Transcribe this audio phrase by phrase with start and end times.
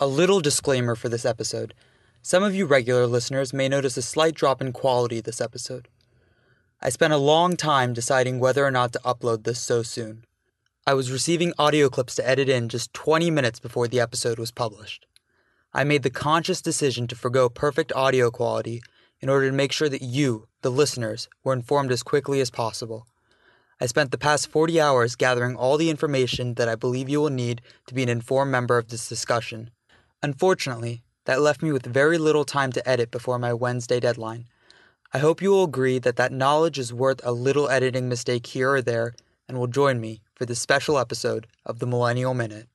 [0.00, 1.74] A little disclaimer for this episode.
[2.22, 5.88] Some of you regular listeners may notice a slight drop in quality this episode.
[6.80, 10.24] I spent a long time deciding whether or not to upload this so soon.
[10.86, 14.52] I was receiving audio clips to edit in just 20 minutes before the episode was
[14.52, 15.04] published.
[15.74, 18.80] I made the conscious decision to forego perfect audio quality
[19.20, 23.08] in order to make sure that you, the listeners, were informed as quickly as possible.
[23.80, 27.30] I spent the past 40 hours gathering all the information that I believe you will
[27.30, 29.70] need to be an informed member of this discussion.
[30.20, 34.46] Unfortunately, that left me with very little time to edit before my Wednesday deadline.
[35.14, 38.72] I hope you will agree that that knowledge is worth a little editing mistake here
[38.72, 39.14] or there
[39.48, 42.68] and will join me for this special episode of the Millennial Minute.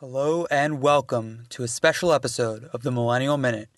[0.00, 3.68] Hello and welcome to a special episode of the Millennial Minute,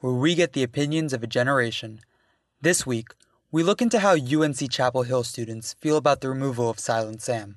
[0.00, 2.00] where we get the opinions of a generation.
[2.60, 3.14] This week,
[3.50, 7.56] we look into how UNC Chapel Hill students feel about the removal of Silent Sam.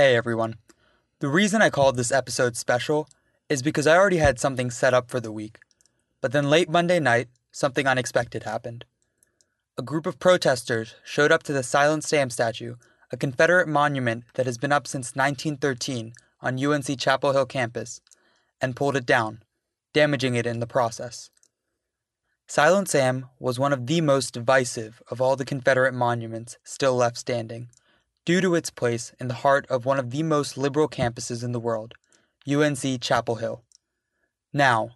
[0.00, 0.54] Hey everyone.
[1.18, 3.06] The reason I called this episode special
[3.50, 5.58] is because I already had something set up for the week.
[6.22, 8.86] But then late Monday night, something unexpected happened.
[9.76, 12.76] A group of protesters showed up to the Silent Sam statue,
[13.12, 18.00] a Confederate monument that has been up since 1913 on UNC Chapel Hill campus,
[18.58, 19.42] and pulled it down,
[19.92, 21.28] damaging it in the process.
[22.46, 27.18] Silent Sam was one of the most divisive of all the Confederate monuments still left
[27.18, 27.68] standing
[28.24, 31.52] due to its place in the heart of one of the most liberal campuses in
[31.52, 31.94] the world,
[32.48, 33.62] UNC Chapel Hill.
[34.52, 34.90] Now,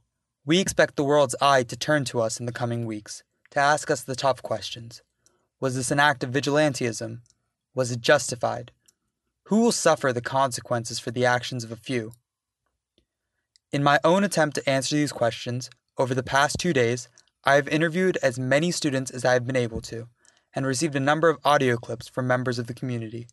[0.44, 3.91] we expect the world's eye to turn to us in the coming weeks to ask
[3.91, 5.03] us the tough questions.
[5.61, 7.20] Was this an act of vigilantism?
[7.75, 8.72] Was it justified?
[9.44, 12.12] Who will suffer the consequences for the actions of a few?
[13.72, 17.09] In my own attempt to answer these questions, over the past two days,
[17.44, 20.09] I have interviewed as many students as I have been able to
[20.54, 23.26] and received a number of audio clips from members of the community.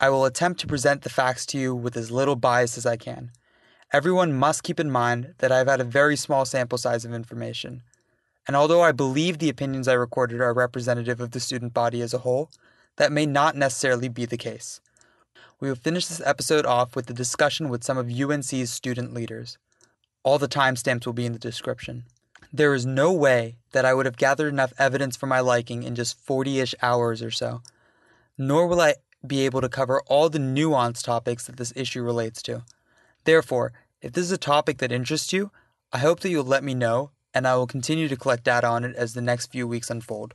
[0.00, 2.96] I will attempt to present the facts to you with as little bias as I
[2.96, 3.30] can.
[3.92, 7.82] Everyone must keep in mind that I've had a very small sample size of information.
[8.46, 12.12] And although I believe the opinions I recorded are representative of the student body as
[12.12, 12.50] a whole,
[12.96, 14.80] that may not necessarily be the case.
[15.60, 19.58] We will finish this episode off with a discussion with some of UNC's student leaders.
[20.24, 22.04] All the timestamps will be in the description.
[22.54, 25.94] There is no way that I would have gathered enough evidence for my liking in
[25.94, 27.62] just 40 ish hours or so,
[28.36, 28.96] nor will I
[29.26, 32.64] be able to cover all the nuanced topics that this issue relates to.
[33.24, 35.50] Therefore, if this is a topic that interests you,
[35.94, 38.84] I hope that you'll let me know, and I will continue to collect data on
[38.84, 40.34] it as the next few weeks unfold.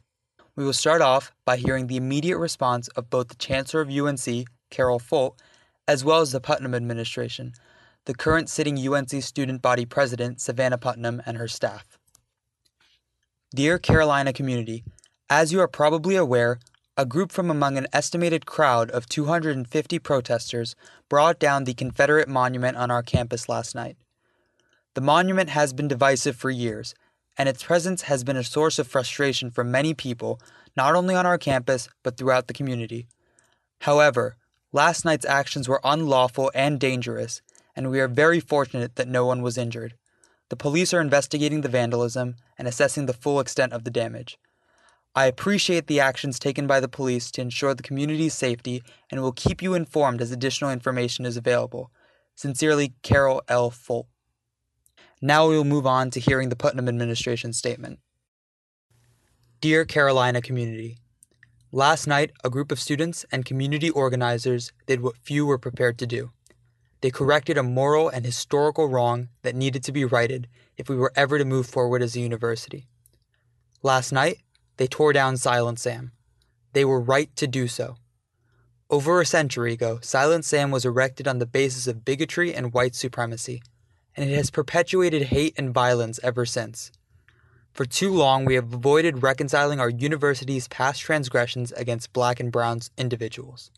[0.55, 4.47] We will start off by hearing the immediate response of both the Chancellor of UNC,
[4.71, 5.35] Carol Folt,
[5.87, 7.53] as well as the Putnam administration,
[8.05, 11.99] the current sitting UNC student body president, Savannah Putnam, and her staff.
[13.55, 14.83] Dear Carolina community,
[15.29, 16.59] as you are probably aware,
[16.97, 20.75] a group from among an estimated crowd of 250 protesters
[21.07, 23.95] brought down the Confederate monument on our campus last night.
[24.95, 26.93] The monument has been divisive for years,
[27.37, 30.41] and its presence has been a source of frustration for many people,
[30.75, 33.07] not only on our campus, but throughout the community.
[33.79, 34.35] However,
[34.73, 37.41] last night's actions were unlawful and dangerous,
[37.77, 39.93] and we are very fortunate that no one was injured.
[40.49, 44.37] The police are investigating the vandalism and assessing the full extent of the damage.
[45.13, 49.31] I appreciate the actions taken by the police to ensure the community's safety and will
[49.31, 51.91] keep you informed as additional information is available.
[52.35, 53.71] Sincerely, Carol L.
[53.71, 54.05] Folt.
[55.19, 57.99] Now we will move on to hearing the Putnam administration statement.
[59.59, 60.99] Dear Carolina community,
[61.71, 66.05] last night a group of students and community organizers did what few were prepared to
[66.05, 66.31] do.
[67.01, 70.47] They corrected a moral and historical wrong that needed to be righted
[70.77, 72.87] if we were ever to move forward as a university.
[73.83, 74.39] Last night,
[74.77, 76.11] they tore down Silent Sam.
[76.73, 77.97] They were right to do so.
[78.89, 82.95] Over a century ago, Silent Sam was erected on the basis of bigotry and white
[82.95, 83.61] supremacy,
[84.15, 86.91] and it has perpetuated hate and violence ever since.
[87.73, 92.79] For too long, we have avoided reconciling our university's past transgressions against black and brown
[92.97, 93.69] individuals.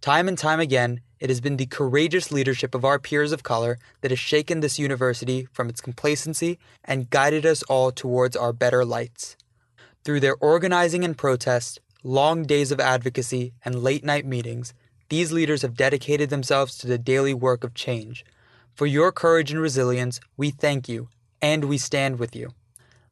[0.00, 3.78] Time and time again, it has been the courageous leadership of our peers of color
[4.00, 8.84] that has shaken this university from its complacency and guided us all towards our better
[8.84, 9.36] lights.
[10.02, 14.74] Through their organizing and protest, long days of advocacy, and late night meetings,
[15.10, 18.24] these leaders have dedicated themselves to the daily work of change.
[18.74, 21.08] For your courage and resilience, we thank you,
[21.40, 22.50] and we stand with you.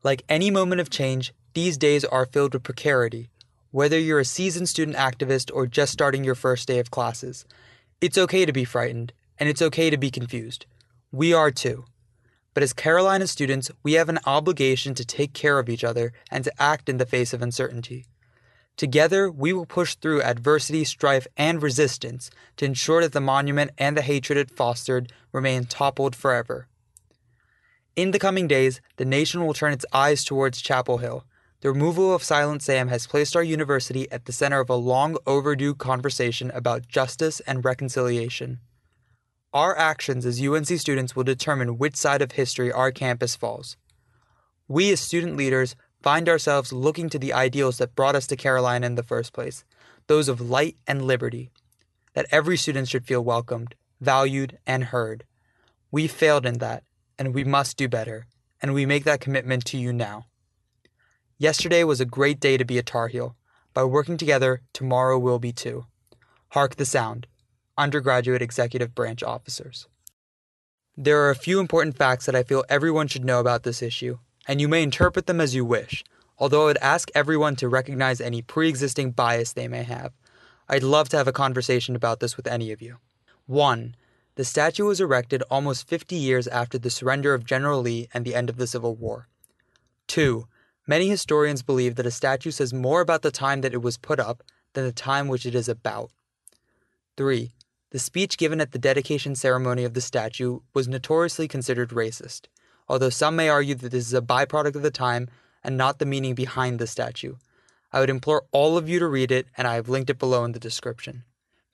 [0.03, 3.31] Like any moment of change, these days are filled with precarity,
[3.71, 7.45] whether you're a seasoned student activist or just starting your first day of classes.
[8.01, 10.65] It's okay to be frightened, and it's okay to be confused.
[11.13, 11.85] We are too.
[12.55, 16.43] But as Carolina students, we have an obligation to take care of each other and
[16.45, 18.07] to act in the face of uncertainty.
[18.79, 23.99] Together, we will push through adversity, strife, and resistance to ensure that the monument and
[23.99, 26.69] the hatred it fostered remain toppled forever.
[27.97, 31.25] In the coming days, the nation will turn its eyes towards Chapel Hill.
[31.61, 35.19] The removal of Silent Sam has placed our university at the center of a long
[35.27, 38.61] overdue conversation about justice and reconciliation.
[39.53, 43.77] Our actions as UNC students will determine which side of history our campus falls.
[44.69, 48.87] We, as student leaders, find ourselves looking to the ideals that brought us to Carolina
[48.87, 49.65] in the first place
[50.07, 51.53] those of light and liberty,
[52.15, 55.25] that every student should feel welcomed, valued, and heard.
[55.93, 56.85] We failed in that,
[57.19, 58.27] and we must do better,
[58.63, 60.25] and we make that commitment to you now.
[61.41, 63.35] Yesterday was a great day to be a Tar Heel.
[63.73, 65.87] By working together, tomorrow will be too.
[66.51, 67.27] Hark the sound.
[67.79, 69.89] Undergraduate Executive Branch Officers.
[70.99, 74.19] There are a few important facts that I feel everyone should know about this issue,
[74.47, 76.05] and you may interpret them as you wish,
[76.37, 80.13] although I would ask everyone to recognize any pre existing bias they may have.
[80.69, 82.99] I'd love to have a conversation about this with any of you.
[83.47, 83.97] 1.
[84.35, 88.35] The statue was erected almost 50 years after the surrender of General Lee and the
[88.35, 89.27] end of the Civil War.
[90.07, 90.47] 2.
[90.87, 94.19] Many historians believe that a statue says more about the time that it was put
[94.19, 94.43] up
[94.75, 96.11] than the time which it is about.
[97.17, 97.53] 3.
[97.91, 102.47] The speech given at the dedication ceremony of the statue was notoriously considered racist
[102.91, 105.29] although some may argue that this is a byproduct of the time
[105.63, 107.37] and not the meaning behind the statue.
[107.93, 110.45] I would implore all of you to read it, and I have linked it below
[110.45, 111.23] in the description.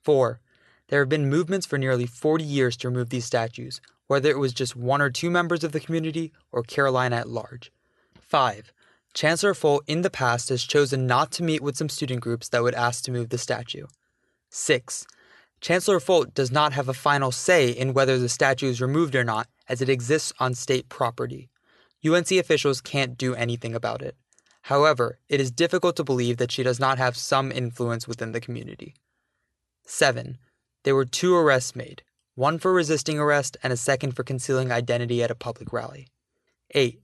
[0.02, 0.40] 4.
[0.88, 4.52] There have been movements for nearly 40 years to remove these statues, whether it was
[4.52, 7.72] just one or two members of the community or Carolina at large.
[8.20, 8.72] 5.
[9.16, 12.62] Chancellor Folt in the past has chosen not to meet with some student groups that
[12.62, 13.86] would ask to move the statue.
[14.50, 15.06] 6.
[15.62, 19.24] Chancellor Folt does not have a final say in whether the statue is removed or
[19.24, 21.48] not, as it exists on state property.
[22.06, 24.16] UNC officials can't do anything about it.
[24.60, 28.40] However, it is difficult to believe that she does not have some influence within the
[28.40, 28.96] community.
[29.86, 30.36] 7.
[30.82, 32.02] There were two arrests made
[32.34, 36.08] one for resisting arrest and a second for concealing identity at a public rally.
[36.72, 37.00] 8.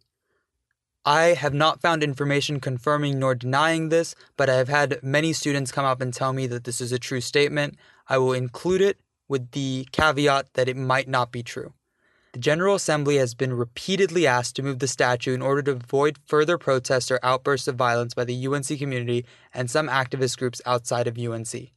[1.05, 5.73] I have not found information confirming nor denying this, but I have had many students
[5.73, 7.77] come up and tell me that this is a true statement.
[8.09, 11.73] I will include it with the caveat that it might not be true.
[12.35, 16.19] The General Assembly has been repeatedly asked to move the statue in order to avoid
[16.27, 21.07] further protests or outbursts of violence by the UNC community and some activist groups outside
[21.07, 21.73] of UNC.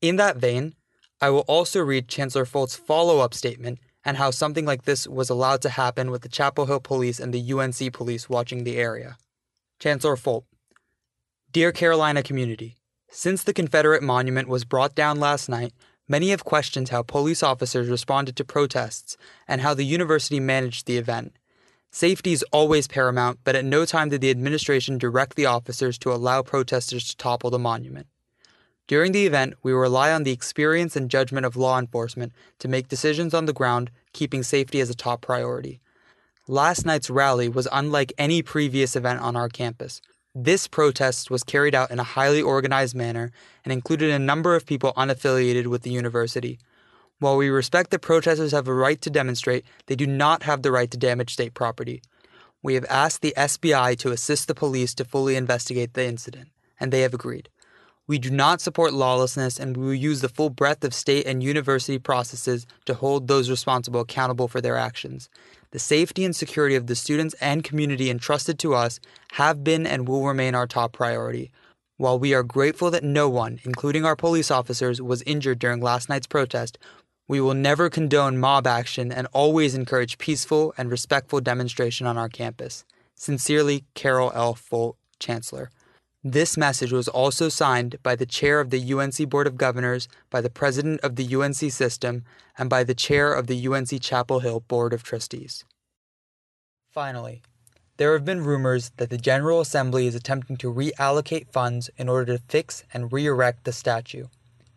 [0.00, 0.74] In that vein,
[1.20, 5.28] I will also read Chancellor Folt's follow up statement and how something like this was
[5.28, 9.18] allowed to happen with the Chapel Hill police and the UNC police watching the area.
[9.78, 10.44] Chancellor Folt
[11.52, 12.78] Dear Carolina community,
[13.10, 15.74] since the Confederate monument was brought down last night,
[16.10, 20.96] Many have questioned how police officers responded to protests and how the university managed the
[20.96, 21.36] event.
[21.90, 26.10] Safety is always paramount, but at no time did the administration direct the officers to
[26.10, 28.06] allow protesters to topple the monument.
[28.88, 32.88] During the event, we rely on the experience and judgment of law enforcement to make
[32.88, 35.78] decisions on the ground, keeping safety as a top priority.
[36.46, 40.00] Last night's rally was unlike any previous event on our campus.
[40.34, 43.30] This protest was carried out in a highly organized manner
[43.62, 46.58] and included a number of people unaffiliated with the university.
[47.18, 50.72] While we respect that protesters have a right to demonstrate, they do not have the
[50.72, 52.00] right to damage state property.
[52.62, 56.48] We have asked the SBI to assist the police to fully investigate the incident,
[56.80, 57.50] and they have agreed.
[58.08, 61.42] We do not support lawlessness, and we will use the full breadth of state and
[61.42, 65.28] university processes to hold those responsible accountable for their actions.
[65.72, 68.98] The safety and security of the students and community entrusted to us
[69.32, 71.50] have been and will remain our top priority.
[71.98, 76.08] While we are grateful that no one, including our police officers, was injured during last
[76.08, 76.78] night's protest,
[77.26, 82.30] we will never condone mob action and always encourage peaceful and respectful demonstration on our
[82.30, 82.86] campus.
[83.16, 84.54] Sincerely, Carol L.
[84.54, 85.70] Folt, Chancellor.
[86.24, 90.40] This message was also signed by the chair of the UNC Board of Governors, by
[90.40, 92.24] the president of the UNC system,
[92.58, 95.64] and by the chair of the UNC Chapel Hill Board of Trustees.
[96.90, 97.42] Finally,
[97.98, 102.36] there have been rumors that the General Assembly is attempting to reallocate funds in order
[102.36, 104.26] to fix and re erect the statue.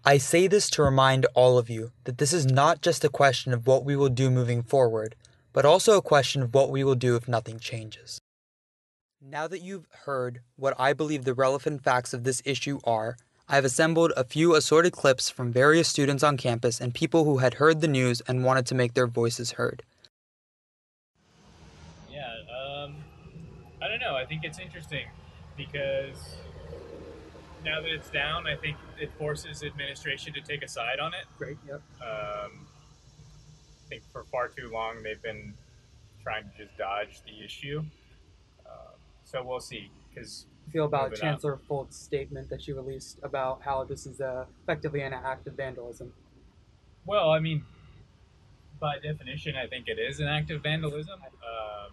[0.05, 3.51] I say this to remind all of you that this is not just a question
[3.51, 5.15] of what we will do moving forward,
[5.53, 8.19] but also a question of what we will do if nothing changes.
[9.23, 13.53] Now that you've heard what I believe the relevant facts of this issue are, I
[13.53, 17.55] have assembled a few assorted clips from various students on campus and people who had
[17.55, 19.83] heard the news and wanted to make their voices heard.
[22.09, 22.95] Yeah, um,
[23.79, 24.15] I don't know.
[24.15, 25.05] I think it's interesting
[25.55, 26.37] because
[27.63, 31.25] now that it's down, I think it forces administration to take a side on it.
[31.37, 31.57] Great.
[31.67, 31.81] Yep.
[32.01, 32.65] Um,
[33.85, 35.53] I think for far too long they've been
[36.23, 37.83] trying to just dodge the issue.
[39.31, 39.89] So we'll see.
[40.13, 44.45] Because Feel about it Chancellor Folt's statement that she released about how this is uh,
[44.63, 46.13] effectively an act of vandalism.
[47.05, 47.63] well, I mean,
[48.79, 51.19] by definition, I think it is an act of vandalism.
[51.21, 51.91] Um,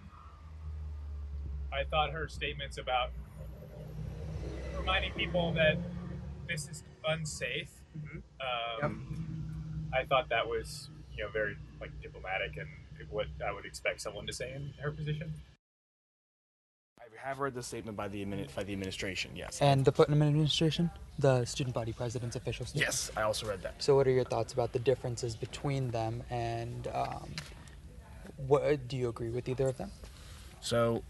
[1.72, 3.10] I thought her statements about
[4.76, 5.76] reminding people that
[6.48, 7.70] this is unsafe.
[7.98, 8.22] Mhm.
[8.84, 12.68] Um, I thought that was you know very like diplomatic and
[13.10, 15.34] what I would expect someone to say in her position.
[17.24, 19.32] I have read the statement by the by the administration.
[19.34, 19.60] Yes.
[19.60, 22.86] And the Putnam administration, the student body president's official statement.
[22.86, 23.82] Yes, I also read that.
[23.82, 27.30] So, what are your thoughts about the differences between them, and um,
[28.36, 29.90] what do you agree with either of them?
[30.60, 31.02] So,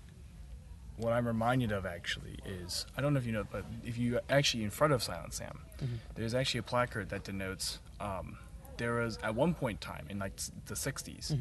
[0.96, 4.20] what I'm reminded of actually is I don't know if you know, but if you
[4.30, 5.60] actually in front of Silent Sam,
[6.14, 8.38] there's actually a placard that denotes um,
[8.78, 10.36] there was at one point in time in like
[10.66, 11.38] the 60s,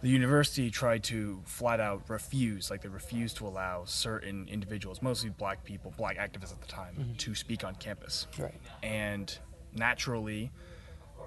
[0.00, 5.30] the university tried to flat out refuse, like they refused to allow certain individuals, mostly
[5.30, 8.26] black people, black activists at the time, to speak on campus.
[8.38, 8.54] Right.
[8.82, 9.36] and
[9.74, 10.50] naturally,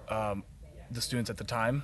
[0.09, 0.43] um,
[0.89, 1.83] the students at the time,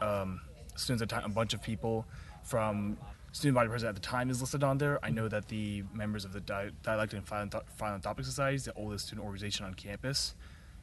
[0.00, 0.40] um,
[0.76, 2.06] students at the time, a bunch of people
[2.42, 2.96] from
[3.32, 4.98] student body president at the time is listed on there.
[5.04, 9.06] I know that the members of the Di- Dialect and Philantho- Philanthropic Societies, the oldest
[9.06, 10.34] student organization on campus,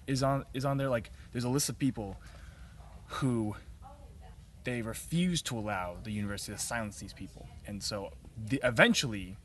[0.05, 0.89] is on is on there.
[0.89, 2.17] Like, there's a list of people
[3.07, 3.55] who
[4.63, 8.11] they refused to allow the university to silence these people, and so
[8.47, 9.37] the, eventually,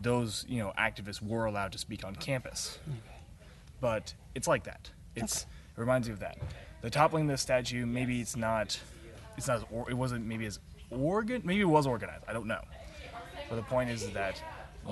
[0.00, 2.78] those you know activists were allowed to speak on campus
[3.80, 4.90] but it's like that.
[5.14, 6.38] It's it reminds you of that.
[6.82, 8.78] The toppling of the statue, maybe it's not,
[9.36, 10.58] it's not, as or, it wasn't maybe as
[10.90, 12.24] organ, maybe it was organized.
[12.28, 12.62] I don't know.
[13.48, 14.42] But the point is that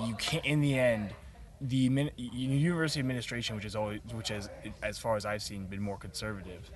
[0.05, 0.45] you can't.
[0.45, 1.13] In the end,
[1.61, 4.49] the university administration, which is always, which has,
[4.83, 6.69] as far as I've seen, been more conservative.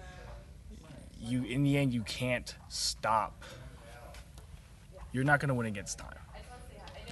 [1.29, 3.43] You, in the end, you can't stop.
[5.12, 6.15] You're not going to win against time.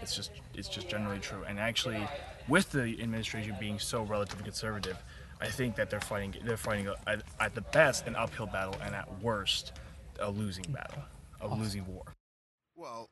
[0.02, 1.44] It's just it's just generally true.
[1.48, 2.08] And actually,
[2.48, 4.98] with the administration being so relatively conservative,
[5.42, 8.76] I think that they're fighting they're fighting a, at, at the best an uphill battle
[8.84, 9.74] and at worst
[10.20, 11.02] a losing battle,
[11.42, 12.04] a losing war.
[12.76, 13.10] Well,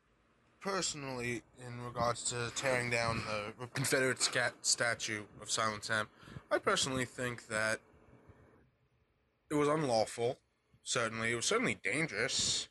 [0.62, 3.24] personally, in regards to tearing down
[3.60, 6.08] the Confederate scat- statue of Silent Sam,
[6.52, 7.80] I personally think that
[9.50, 10.38] it was unlawful.
[10.88, 12.70] Certainly, it was certainly dangerous,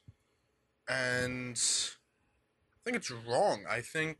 [0.88, 3.64] and I think it's wrong.
[3.68, 4.18] I think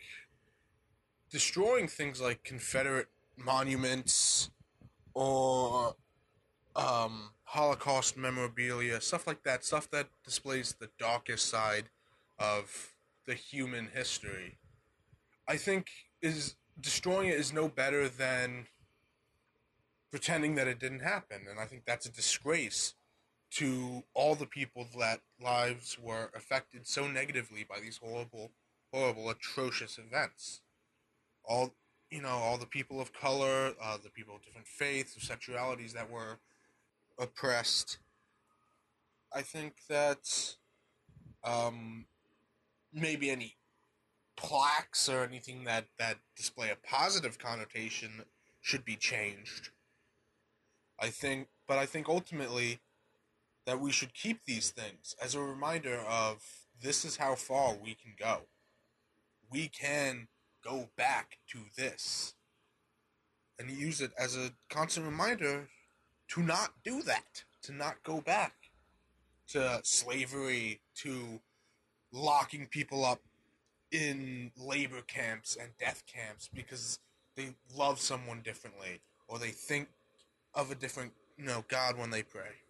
[1.30, 4.50] destroying things like Confederate monuments
[5.14, 5.94] or
[6.74, 11.84] um, Holocaust memorabilia, stuff like that, stuff that displays the darkest side
[12.36, 12.96] of
[13.26, 14.58] the human history.
[15.46, 15.86] I think
[16.20, 18.66] is destroying it is no better than
[20.10, 22.94] pretending that it didn't happen, and I think that's a disgrace
[23.54, 28.50] to all the people that lives were affected so negatively by these horrible,
[28.92, 30.60] horrible, atrocious events.
[31.44, 31.74] All
[32.10, 35.92] you know, all the people of color, uh, the people of different faiths, or sexualities
[35.92, 36.38] that were
[37.18, 37.98] oppressed.
[39.32, 40.56] I think that
[41.42, 42.06] um,
[42.92, 43.56] maybe any
[44.36, 48.24] plaques or anything that, that display a positive connotation
[48.60, 49.70] should be changed.
[51.00, 52.78] I think, but I think ultimately
[53.66, 56.42] that we should keep these things as a reminder of
[56.82, 58.42] this is how far we can go.
[59.50, 60.28] We can
[60.64, 62.34] go back to this
[63.58, 65.68] and use it as a constant reminder
[66.28, 68.52] to not do that, to not go back
[69.48, 71.40] to slavery, to
[72.12, 73.20] locking people up
[73.92, 76.98] in labor camps and death camps because
[77.36, 79.88] they love someone differently or they think
[80.54, 82.63] of a different, you know, God when they pray.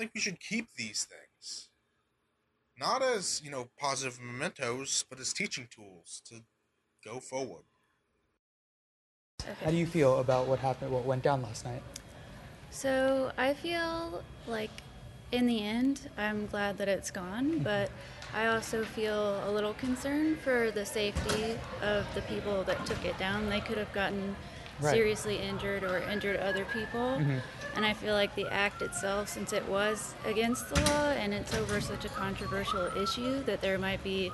[0.00, 1.68] I think we should keep these things.
[2.78, 6.36] Not as, you know, positive mementos, but as teaching tools to
[7.04, 7.64] go forward.
[9.62, 11.82] How do you feel about what happened, what went down last night?
[12.70, 14.70] So I feel like
[15.32, 17.62] in the end, I'm glad that it's gone, mm-hmm.
[17.62, 17.90] but
[18.34, 23.18] I also feel a little concerned for the safety of the people that took it
[23.18, 23.50] down.
[23.50, 24.34] They could have gotten
[24.80, 24.94] Right.
[24.94, 27.18] seriously injured or injured other people.
[27.18, 27.38] Mm-hmm.
[27.76, 31.54] And I feel like the act itself, since it was against the law and it's
[31.54, 34.32] over such a controversial issue, that there might be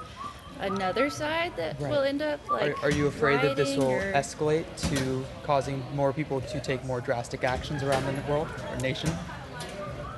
[0.60, 1.90] another side that Right.
[1.90, 2.78] will end up like.
[2.82, 6.82] are, are you afraid that this will or- escalate to causing more people to take
[6.84, 9.10] more drastic actions around the world or nation?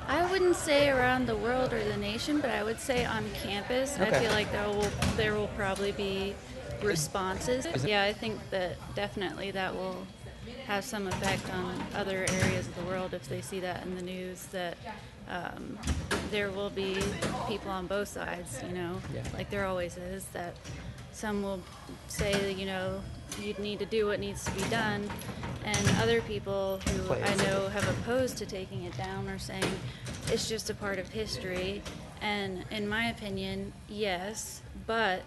[0.07, 3.95] I wouldn't say around the world or the nation, but I would say on campus.
[3.99, 4.15] Okay.
[4.15, 6.33] I feel like there will there will probably be
[6.81, 7.67] responses.
[7.85, 10.07] Yeah, I think that definitely that will
[10.69, 14.03] have some effect on other areas of the world if they see that in the
[14.03, 14.77] news that
[15.27, 15.79] um,
[16.29, 16.95] there will be
[17.47, 19.23] people on both sides, you know, Yeah.
[19.33, 20.53] like there always is, that
[21.11, 21.59] some will
[22.07, 23.01] say, you know,
[23.41, 25.09] you need to do what needs to be done,
[25.65, 29.71] and other people who I know have opposed to taking it down are saying
[30.27, 31.81] it's just a part of history.
[32.21, 35.23] And in my opinion, yes, but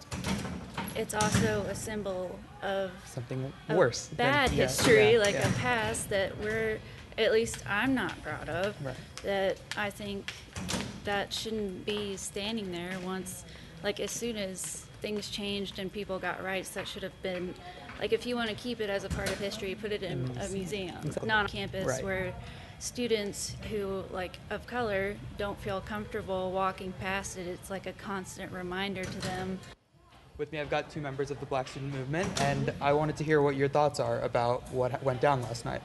[0.95, 4.07] it's also a symbol of Something of worse.
[4.09, 5.49] bad yeah, history, yeah, like yeah.
[5.49, 6.79] a past that we're,
[7.17, 8.75] at least I'm not proud of.
[8.85, 8.95] Right.
[9.23, 10.31] That I think
[11.03, 13.43] that shouldn't be standing there once,
[13.83, 17.53] like as soon as things changed and people got rights, that should have been,
[17.99, 20.29] like if you want to keep it as a part of history, put it in
[20.41, 21.27] a museum, Exactly.
[21.27, 22.03] not on campus Right.
[22.03, 22.33] where
[22.79, 27.47] students who like of color don't feel comfortable walking past it.
[27.47, 29.59] It's like a constant reminder to them
[30.37, 33.23] With me, I've got two members of the Black Student Movement, and I wanted to
[33.23, 35.81] hear what your thoughts are about what went down last night.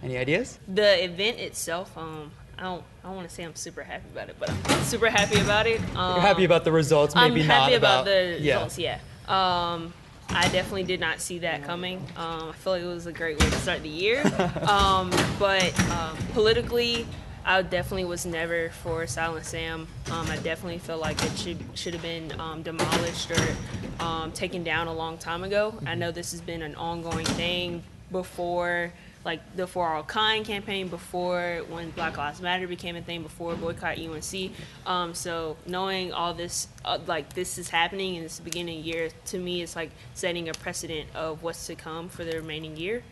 [0.00, 0.60] Any ideas?
[0.68, 4.28] the event itself, um, I don't, I don't want to say I'm super happy about
[4.28, 5.80] it, but I'm super happy about it.
[5.96, 8.54] Um, You're happy about the results, maybe I'm not happy about, about the yeah.
[8.54, 8.78] results.
[8.78, 8.98] Yeah.
[9.26, 9.92] Um,
[10.28, 11.98] I definitely did not see that coming.
[12.16, 14.22] Um, I feel like it was a great way to start the year.
[14.68, 17.06] um, but um, politically,
[17.44, 19.86] I definitely was never for Silent Sam.
[20.10, 23.56] Um, I definitely feel like it should should have been um, demolished or
[24.00, 25.74] um, taken down a long time ago.
[25.86, 28.92] I know this has been an ongoing thing before
[29.24, 33.54] like the For All Kind campaign, before when Black Lives Matter became a thing, before
[33.56, 34.52] boycott UNC.
[34.86, 39.38] Um, so knowing all this, uh, like this is happening in this beginning year, to
[39.38, 43.02] me, it's like setting a precedent of what's to come for the remaining year.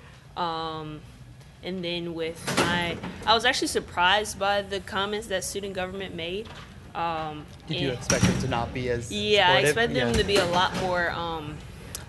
[1.63, 6.49] And then with my, I was actually surprised by the comments that student government made.
[6.95, 9.69] Um, Did you and- expect them to not be as yeah, I supportive?
[9.69, 10.19] expect them Yeah.
[10.19, 11.57] to be a lot more um,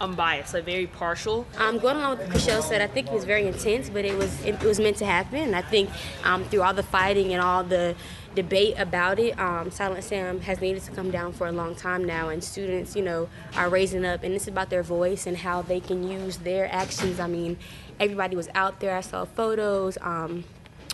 [0.01, 1.45] unbiased, like very partial.
[1.57, 4.17] Um, going along with what Michelle said, I think it was very intense, but it
[4.17, 5.53] was it, was meant to happen.
[5.53, 5.89] I think
[6.24, 7.95] um, through all the fighting and all the
[8.36, 12.03] debate about it, um, Silent Sam has needed to come down for a long time
[12.03, 15.61] now, and students, you know, are raising up, and it's about their voice and how
[15.61, 17.20] they can use their actions.
[17.20, 17.57] I mean,
[18.00, 18.96] everybody was out there.
[18.96, 19.98] I saw photos.
[20.01, 20.44] Um,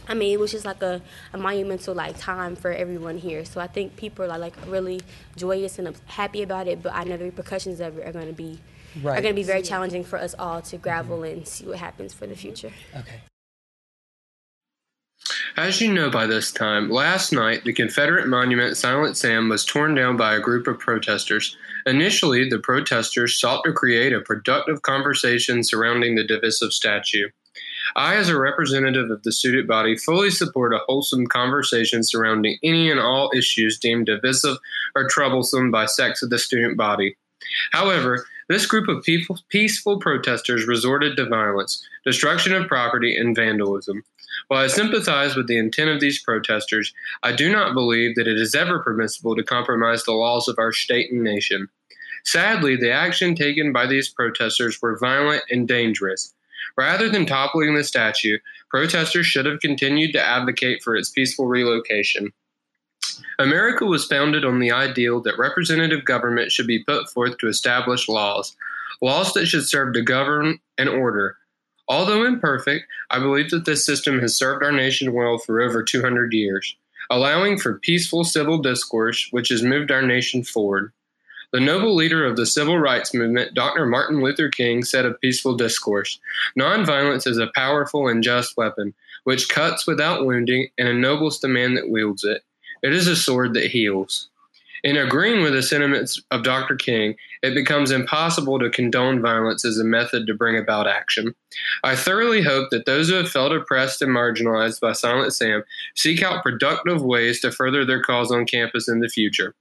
[0.07, 1.01] I mean, it was just like a,
[1.33, 3.45] a monumental like time for everyone here.
[3.45, 5.01] So I think people are like really
[5.35, 6.81] joyous and happy about it.
[6.81, 8.59] But I know the repercussions of it are going to be
[8.97, 12.11] are going to be very challenging for us all to gravel and see what happens
[12.13, 12.71] for the future.
[12.95, 13.21] Okay.
[15.55, 19.93] As you know by this time, last night the Confederate monument Silent Sam was torn
[19.93, 21.55] down by a group of protesters.
[21.89, 27.29] Initially, the protesters sought to create a productive conversation surrounding the divisive statue.
[27.95, 32.91] I, as a representative of the student body, fully support a wholesome conversation surrounding any
[32.91, 34.57] and all issues deemed divisive
[34.95, 37.17] or troublesome by sects of the student body.
[37.71, 44.03] However, this group of people, peaceful protesters resorted to violence, destruction of property, and vandalism.
[44.47, 48.37] While I sympathize with the intent of these protesters, I do not believe that it
[48.37, 51.67] is ever permissible to compromise the laws of our state and nation.
[52.25, 56.33] Sadly, the action taken by these protesters were violent and dangerous.
[56.77, 58.37] Rather than toppling the statue,
[58.69, 62.31] protesters should have continued to advocate for its peaceful relocation.
[63.37, 68.07] America was founded on the ideal that representative government should be put forth to establish
[68.07, 68.55] laws,
[69.01, 71.37] laws that should serve to govern and order.
[71.87, 76.33] Although imperfect, I believe that this system has served our nation well for over 200
[76.33, 76.75] years,
[77.09, 80.91] allowing for peaceful civil discourse which has moved our nation forward.
[81.51, 83.87] The noble leader of the civil rights movement, Dr.
[83.87, 86.19] Martin Luther King, said of peaceful discourse
[86.57, 91.73] Nonviolence is a powerful and just weapon, which cuts without wounding and ennobles the man
[91.73, 92.43] that wields it.
[92.83, 94.29] It is a sword that heals.
[94.83, 96.75] In agreeing with the sentiments of Dr.
[96.75, 101.35] King, it becomes impossible to condone violence as a method to bring about action.
[101.83, 105.63] I thoroughly hope that those who have felt oppressed and marginalized by Silent Sam
[105.95, 109.53] seek out productive ways to further their cause on campus in the future,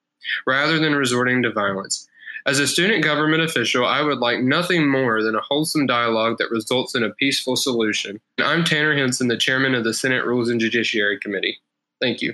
[0.47, 2.09] rather than resorting to violence.
[2.47, 6.51] As a student government official, I would like nothing more than a wholesome dialogue that
[6.51, 8.21] results in a peaceful solution.
[8.39, 11.59] I'm Tanner Henson, the chairman of the Senate Rules and Judiciary Committee.
[12.01, 12.33] Thank you.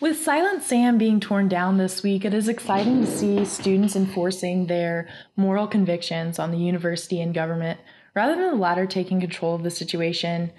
[0.00, 4.66] With Silent Sam being torn down this week, it is exciting to see students enforcing
[4.66, 7.78] their moral convictions on the university and government
[8.14, 10.52] rather than the latter taking control of the situation.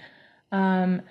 [0.51, 1.01] Um,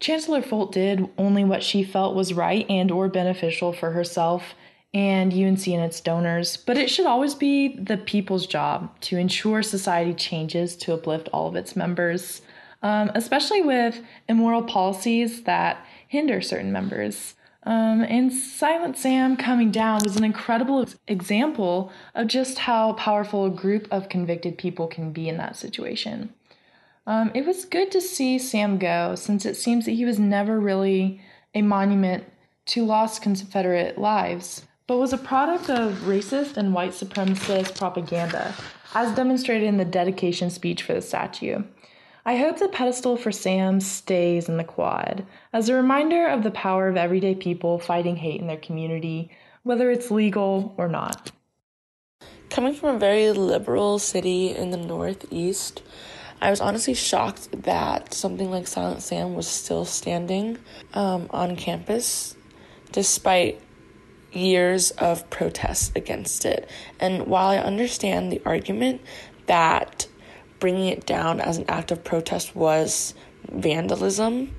[0.00, 4.54] Chancellor Folt did only what she felt was right and or beneficial for herself
[4.92, 9.62] and UNC and its donors, but it should always be the people's job to ensure
[9.62, 12.42] society changes to uplift all of its members,
[12.82, 17.34] um, especially with immoral policies that hinder certain members.
[17.64, 23.50] Um, and Silent Sam coming down was an incredible example of just how powerful a
[23.50, 26.32] group of convicted people can be in that situation.
[27.10, 30.60] Um, it was good to see Sam go, since it seems that he was never
[30.60, 31.20] really
[31.56, 32.22] a monument
[32.66, 38.54] to lost Confederate lives, but was a product of racist and white supremacist propaganda,
[38.94, 41.64] as demonstrated in the dedication speech for the statue.
[42.24, 46.52] I hope the pedestal for Sam stays in the quad as a reminder of the
[46.52, 49.32] power of everyday people fighting hate in their community,
[49.64, 51.32] whether it's legal or not.
[52.50, 55.82] Coming from a very liberal city in the Northeast,
[56.40, 60.58] I was honestly shocked that something like Silent Sam was still standing
[60.94, 62.34] um, on campus
[62.92, 63.60] despite
[64.32, 66.68] years of protests against it.
[66.98, 69.02] And while I understand the argument
[69.46, 70.06] that
[70.60, 73.14] bringing it down as an act of protest was
[73.50, 74.54] vandalism.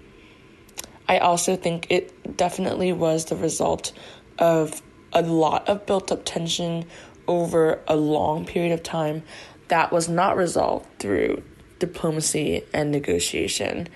[1.08, 3.94] I also think it definitely was the result
[4.40, 4.82] of
[5.14, 6.86] a lot of built up tension
[7.28, 9.24] over a long period of time
[9.68, 11.42] that was not resolved through
[11.82, 13.90] diplomacy and negotiation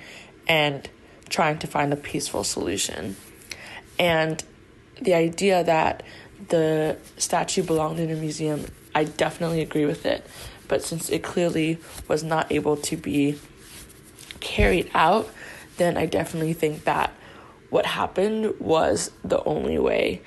[0.47, 0.89] and
[1.29, 3.15] trying to find a peaceful solution.
[3.97, 4.43] And
[5.01, 6.03] the idea that
[6.49, 10.27] the statue belonged in a museum, I definitely agree with it
[10.67, 13.39] but since it clearly was not able to be
[14.39, 15.29] carried out,
[15.77, 17.13] then I definitely think that
[17.69, 20.21] what happened was the only way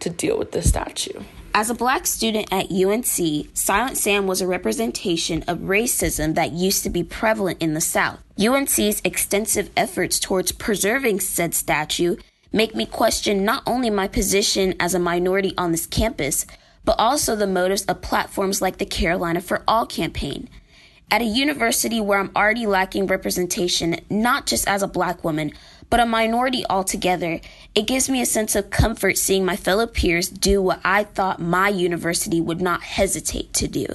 [0.00, 1.20] to deal with the statue.
[1.52, 6.84] As a black student at UNC, Silent Sam was a representation of racism that used
[6.84, 8.20] to be prevalent in the South.
[8.40, 12.16] UNC's extensive efforts towards preserving said statue
[12.52, 16.46] make me question not only my position as a minority on this campus,
[16.84, 20.48] but also the motives of platforms like the Carolina for All campaign.
[21.10, 25.52] At a university where I'm already lacking representation, not just as a black woman,
[25.90, 27.40] but a minority altogether,
[27.74, 31.40] it gives me a sense of comfort seeing my fellow peers do what I thought
[31.40, 33.86] my university would not hesitate to do.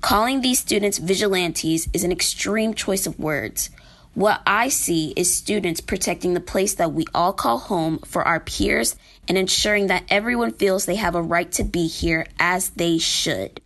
[0.00, 3.70] Calling these students vigilantes is an extreme choice of words.
[4.14, 8.40] What I see is students protecting the place that we all call home for our
[8.40, 8.94] peers
[9.26, 13.60] and ensuring that everyone feels they have a right to be here as they should.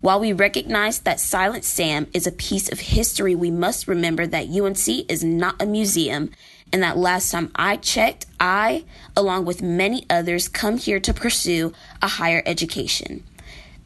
[0.00, 4.48] While we recognize that Silent Sam is a piece of history, we must remember that
[4.48, 6.30] UNC is not a museum
[6.72, 8.84] and that last time I checked, I,
[9.16, 13.24] along with many others, come here to pursue a higher education.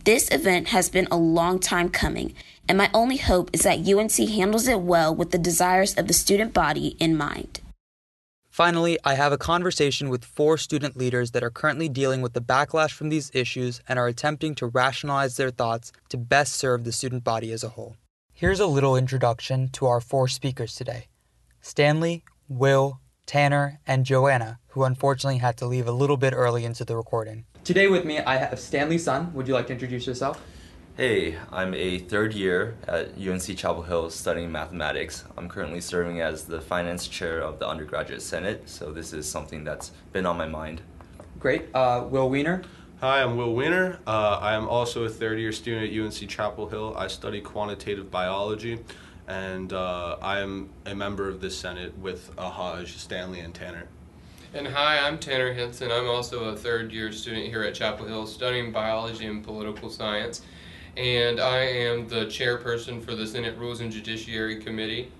[0.04, 2.34] This event has been a long time coming,
[2.68, 6.14] and my only hope is that UNC handles it well with the desires of the
[6.14, 7.60] student body in mind.
[8.52, 12.42] Finally, I have a conversation with four student leaders that are currently dealing with the
[12.42, 16.92] backlash from these issues and are attempting to rationalize their thoughts to best serve the
[16.92, 17.96] student body as a whole.
[18.34, 21.06] Here's a little introduction to our four speakers today
[21.62, 22.24] Stanley,
[22.58, 26.96] Will, Tanner, and Joanna, who unfortunately had to leave a little bit early into the
[26.96, 27.46] recording.
[27.64, 29.32] Today with me, I have Stanley Sun.
[29.34, 30.42] Would you like to introduce yourself?
[30.96, 35.24] Hey, I'm a third year at UNC Chapel Hill studying mathematics.
[35.38, 39.64] I'm currently serving as the finance chair of the undergraduate senate, so this is something
[39.64, 40.82] that's been on my mind.
[41.38, 41.74] Great.
[41.74, 42.62] Uh, Will Weiner.
[43.00, 44.00] Hi, I'm Will Weiner.
[44.06, 46.94] Uh, I am also a third year student at UNC Chapel Hill.
[46.96, 48.78] I study quantitative biology,
[49.28, 53.88] and uh, I am a member of this senate with Ahaj, Stanley, and Tanner.
[54.54, 55.90] And hi, I'm Tanner Henson.
[55.90, 60.42] I'm also a third year student here at Chapel Hill studying biology and political science
[60.96, 65.10] and I am the chairperson for the Senate Rules and Judiciary Committee.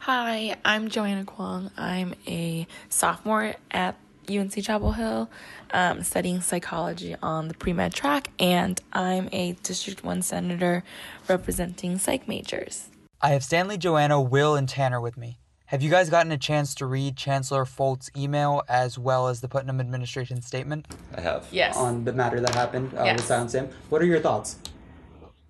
[0.00, 1.70] Hi, I'm Joanna Kwong.
[1.76, 3.96] I'm a sophomore at
[4.28, 5.28] UNC Chapel Hill,
[5.72, 10.84] um, studying psychology on the pre med track, and I'm a District 1 Senator
[11.28, 12.88] representing psych majors.
[13.22, 15.38] I have Stanley, Joanna, Will, and Tanner with me.
[15.66, 19.48] Have you guys gotten a chance to read Chancellor Folt's email as well as the
[19.48, 20.86] Putnam administration statement?
[21.16, 21.46] I have.
[21.50, 21.78] Yes.
[21.78, 23.16] On the matter that happened uh, yes.
[23.16, 23.70] with Silent Sam.
[23.88, 24.58] What are your thoughts?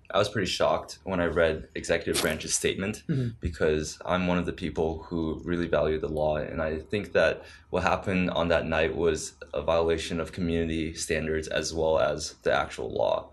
[0.09, 3.31] I was pretty shocked when I read executive branch's statement mm-hmm.
[3.41, 7.43] because I'm one of the people who really value the law and I think that
[7.71, 12.53] what happened on that night was a violation of community standards as well as the
[12.53, 13.29] actual law.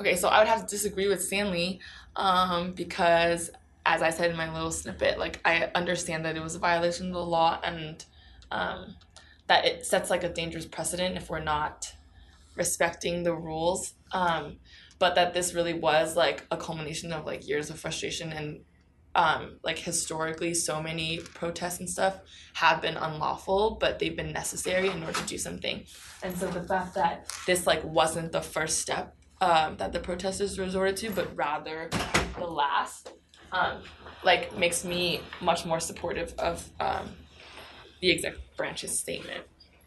[0.00, 1.78] Okay, so I would have to disagree with Stanley
[2.16, 3.50] um, because
[3.84, 7.08] as I said in my little snippet, like I understand that it was a violation
[7.08, 8.02] of the law and
[8.50, 8.96] um,
[9.46, 11.92] that it sets like a dangerous precedent if we're not
[12.56, 13.92] respecting the rules.
[14.12, 14.56] Um,
[14.98, 18.60] but that this really was like a culmination of like years of frustration and
[19.14, 22.20] um, like historically so many protests and stuff
[22.54, 25.84] have been unlawful but they've been necessary in order to do something
[26.22, 30.58] and so the fact that this like wasn't the first step um, that the protesters
[30.58, 31.88] resorted to but rather
[32.38, 33.12] the last
[33.52, 33.82] um,
[34.22, 37.08] like makes me much more supportive of um,
[38.00, 39.44] the executive branch's statement.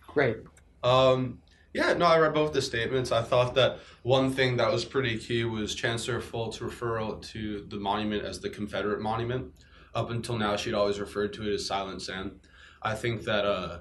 [0.08, 0.38] Great.
[0.84, 1.40] Um,
[1.74, 3.12] yeah, no, I read both the statements.
[3.12, 7.78] I thought that one thing that was pretty key was Chancellor Folt's referral to the
[7.78, 9.52] monument as the Confederate monument.
[9.96, 12.40] Up until now, she'd always referred to it as Silent Sam.
[12.82, 13.80] I think that uh,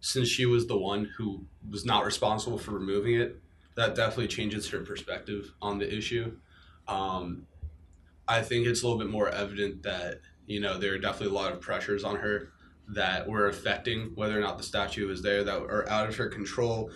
[0.00, 3.40] since she was the one who was not responsible for removing it,
[3.78, 6.36] that definitely changes her perspective on the issue.
[6.88, 7.46] Um,
[8.26, 11.38] I think it's a little bit more evident that you know there are definitely a
[11.38, 12.50] lot of pressures on her
[12.88, 16.26] that were affecting whether or not the statue was there that are out of her
[16.26, 16.90] control.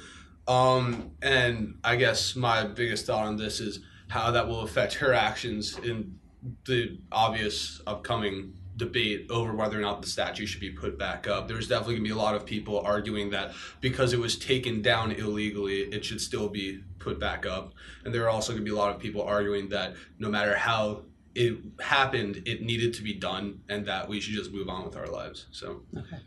[0.48, 5.12] Um, and I guess my biggest thought on this is how that will affect her
[5.12, 6.18] actions in
[6.66, 11.46] the obvious upcoming debate over whether or not the statue should be put back up.
[11.46, 14.82] There's definitely going to be a lot of people arguing that because it was taken
[14.82, 17.74] down illegally, it should still be put back up.
[18.04, 20.56] And there are also going to be a lot of people arguing that no matter
[20.56, 21.02] how
[21.34, 24.96] it happened, it needed to be done, and that we should just move on with
[24.96, 25.46] our lives.
[25.50, 26.18] So, okay.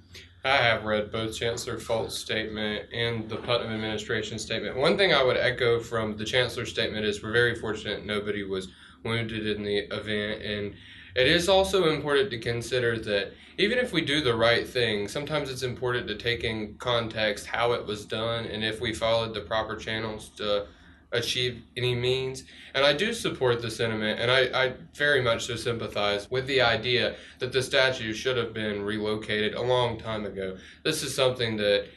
[0.44, 4.78] I have read both Chancellor Folt's statement and the Putnam administration statement.
[4.78, 8.70] One thing I would echo from the Chancellor's statement is we're very fortunate nobody was
[9.04, 10.74] wounded in the event, and
[11.15, 15.49] it is also important to consider that even if we do the right thing, sometimes
[15.49, 19.39] it's important to take in context how it was done and if we followed the
[19.39, 20.67] proper channels to
[21.13, 22.43] achieve any means.
[22.73, 26.62] And I do support the sentiment, and I, I very much so sympathize with the
[26.62, 30.58] idea that the statue should have been relocated a long time ago.
[30.84, 31.88] This is something that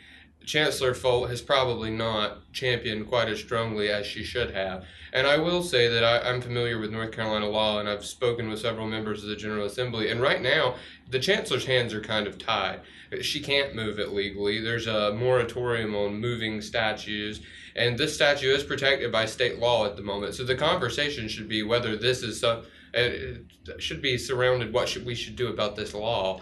[0.48, 4.86] Chancellor Folt has probably not championed quite as strongly as she should have.
[5.12, 8.48] And I will say that I, am familiar with North Carolina law, and I've spoken
[8.48, 10.10] with several members of the General Assembly.
[10.10, 10.76] And right now,
[11.10, 12.80] the Chancellor's hands are kind of tied.
[13.20, 14.58] She can't move it legally.
[14.58, 17.42] There's a moratorium on moving statues,
[17.76, 20.34] and this statue is protected by state law at the moment.
[20.34, 22.62] So the conversation should be whether this is some,
[22.94, 26.40] it uh, should be surrounded what should we should do about this law.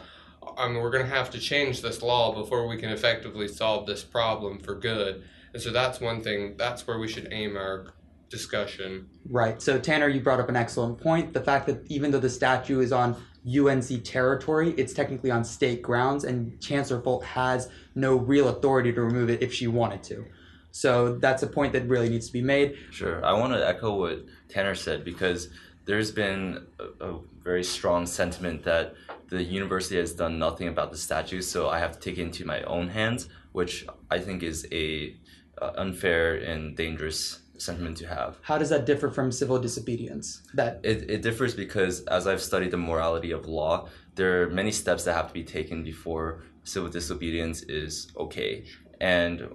[0.56, 3.86] I mean, we're going to have to change this law before we can effectively solve
[3.86, 5.24] this problem for good.
[5.52, 6.56] And so that's one thing.
[6.56, 7.94] That's where we should aim our
[8.28, 9.08] discussion.
[9.28, 9.60] Right.
[9.60, 11.32] So Tanner, you brought up an excellent point.
[11.32, 13.16] The fact that even though the statue is on
[13.46, 19.00] UNC territory, it's technically on state grounds, and Chancellor Folt has no real authority to
[19.00, 20.24] remove it if she wanted to.
[20.72, 22.76] So that's a point that really needs to be made.
[22.90, 23.24] Sure.
[23.24, 25.48] I want to echo what Tanner said because
[25.86, 28.94] there's been a, a very strong sentiment that
[29.28, 32.44] the university has done nothing about the statue, so I have to take it into
[32.44, 35.16] my own hands, which I think is a
[35.60, 38.38] uh, unfair and dangerous sentiment to have.
[38.42, 40.42] How does that differ from civil disobedience?
[40.54, 44.70] That it, it differs because as I've studied the morality of law, there are many
[44.72, 48.64] steps that have to be taken before civil disobedience is okay.
[49.00, 49.48] And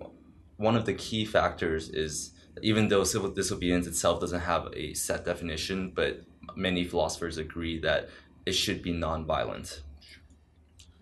[0.57, 2.31] one of the key factors is
[2.61, 6.21] even though civil disobedience itself doesn't have a set definition, but
[6.55, 8.09] many philosophers agree that
[8.45, 9.81] it should be nonviolent.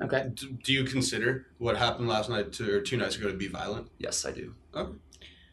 [0.01, 0.31] Okay.
[0.33, 3.47] Do, do you consider what happened last night to, or two nights ago to be
[3.47, 3.89] violent?
[3.97, 4.53] Yes, I do.
[4.73, 4.91] Okay.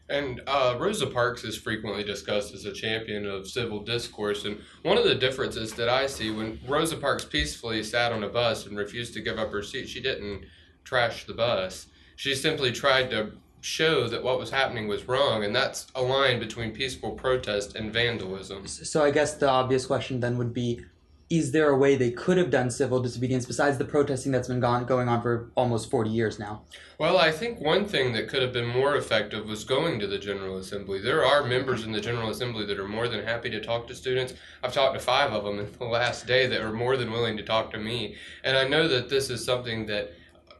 [0.09, 4.45] And uh, Rosa Parks is frequently discussed as a champion of civil discourse.
[4.45, 8.29] And one of the differences that I see when Rosa Parks peacefully sat on a
[8.29, 10.45] bus and refused to give up her seat, she didn't
[10.85, 11.87] trash the bus.
[12.15, 16.39] She simply tried to show that what was happening was wrong, and that's a line
[16.39, 18.65] between peaceful protest and vandalism.
[18.65, 20.85] So I guess the obvious question then would be
[21.29, 24.61] is there a way they could have done civil disobedience besides the protesting that's been
[24.61, 26.61] gone, going on for almost 40 years now?
[26.97, 30.17] Well, I think one thing that could have been more effective was going to the
[30.17, 31.01] General Assembly.
[31.01, 33.95] There are members in the General Assembly that are more than happy to talk to
[33.95, 34.35] students.
[34.63, 37.35] I've talked to five of them in the last day that are more than willing
[37.37, 38.15] to talk to me.
[38.45, 40.13] And I know that this is something that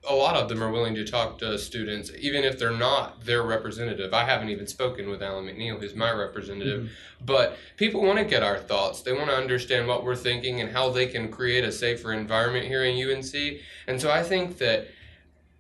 [0.10, 3.43] a lot of them are willing to talk to students, even if they're not their
[3.43, 4.13] representative.
[4.13, 6.84] I haven't even spoken with Allen McNeill, who's my representative.
[6.84, 7.26] Mm-hmm.
[7.26, 9.02] But people want to get our thoughts.
[9.02, 12.65] They want to understand what we're thinking and how they can create a safer environment
[12.65, 13.60] here in UNC.
[13.88, 14.88] And so I think that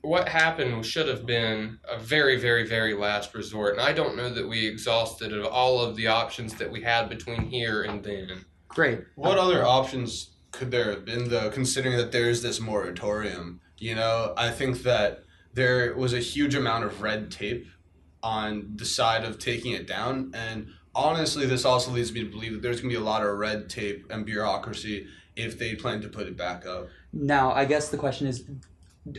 [0.01, 3.73] what happened should have been a very, very, very last resort.
[3.73, 7.41] And I don't know that we exhausted all of the options that we had between
[7.41, 8.45] here and then.
[8.69, 9.01] Great.
[9.15, 13.59] What other options could there have been, though, considering that there's this moratorium?
[13.77, 17.67] You know, I think that there was a huge amount of red tape
[18.23, 20.31] on the side of taking it down.
[20.33, 23.23] And honestly, this also leads me to believe that there's going to be a lot
[23.23, 26.87] of red tape and bureaucracy if they plan to put it back up.
[27.13, 28.45] Now, I guess the question is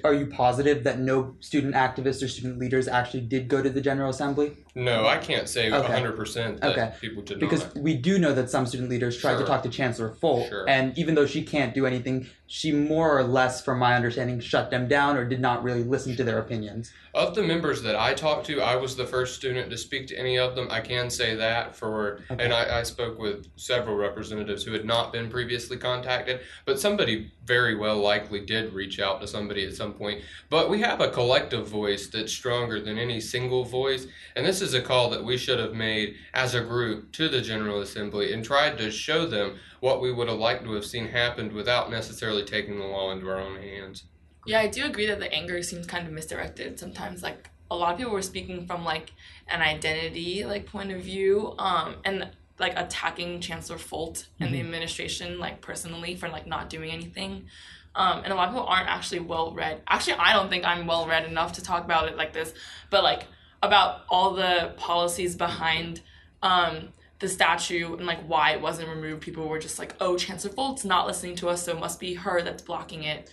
[0.04, 3.80] are you positive that no student activists or student leaders actually did go to the
[3.80, 4.56] General Assembly?
[4.74, 6.02] No, I can't say okay.
[6.02, 6.92] 100% that okay.
[7.00, 7.74] people did because not.
[7.74, 9.40] Because we do know that some student leaders tried sure.
[9.40, 10.68] to talk to Chancellor Folt, sure.
[10.68, 14.70] and even though she can't do anything, she more or less, from my understanding, shut
[14.70, 16.92] them down or did not really listen to their opinions.
[17.14, 20.16] Of the members that I talked to, I was the first student to speak to
[20.16, 20.68] any of them.
[20.70, 22.42] I can say that for, okay.
[22.42, 27.30] and I, I spoke with several representatives who had not been previously contacted, but somebody
[27.44, 30.22] very well likely did reach out to somebody at some point.
[30.48, 34.06] But we have a collective voice that's stronger than any single voice.
[34.36, 37.40] And this is a call that we should have made as a group to the
[37.40, 41.08] General Assembly and tried to show them what we would have liked to have seen
[41.08, 44.04] happen without necessarily taking the law into our own hands.
[44.46, 47.22] Yeah, I do agree that the anger seems kind of misdirected sometimes.
[47.22, 49.12] Like a lot of people were speaking from like
[49.48, 54.64] an identity like point of view, um, and like attacking Chancellor Folt and the Mhm.
[54.64, 57.46] administration like personally for like not doing anything.
[57.94, 59.82] Um, and a lot of people aren't actually well read.
[59.88, 62.52] Actually, I don't think I'm well read enough to talk about it like this,
[62.90, 63.26] but like
[63.62, 66.00] about all the policies behind
[66.42, 69.22] um, the statue and like why it wasn't removed.
[69.22, 72.14] People were just like, "Oh, Chancellor Folt's not listening to us, so it must be
[72.14, 73.30] her that's blocking it."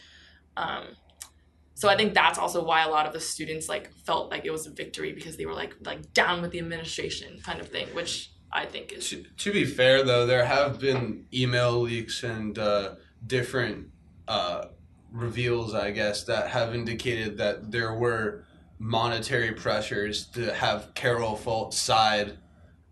[0.57, 0.85] Um,
[1.75, 4.51] so I think that's also why a lot of the students like felt like it
[4.51, 7.87] was a victory because they were like like down with the administration kind of thing,
[7.93, 12.95] which I think is To be fair, though, there have been email leaks and uh,
[13.27, 13.89] different
[14.27, 14.65] uh,
[15.11, 18.45] reveals, I guess, that have indicated that there were
[18.79, 22.37] monetary pressures to have Carol Folt side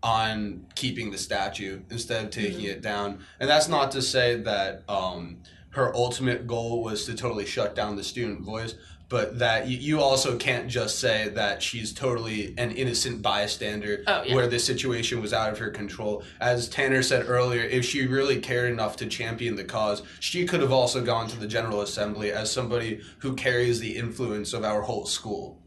[0.02, 2.70] on keeping the statue instead of taking Mhm.
[2.70, 3.20] it down.
[3.40, 5.38] And that's not to say that um,
[5.70, 8.74] her ultimate goal was to totally shut down the student voice,
[9.08, 14.22] but that you, you also can't just say that she's totally an innocent bystander Oh,
[14.24, 14.34] yeah.
[14.34, 16.22] where the situation was out of her control.
[16.40, 20.60] As Tanner said earlier, if she really cared enough to champion the cause, she could
[20.60, 24.82] have also gone to the General Assembly as somebody who carries the influence of our
[24.82, 25.60] whole school.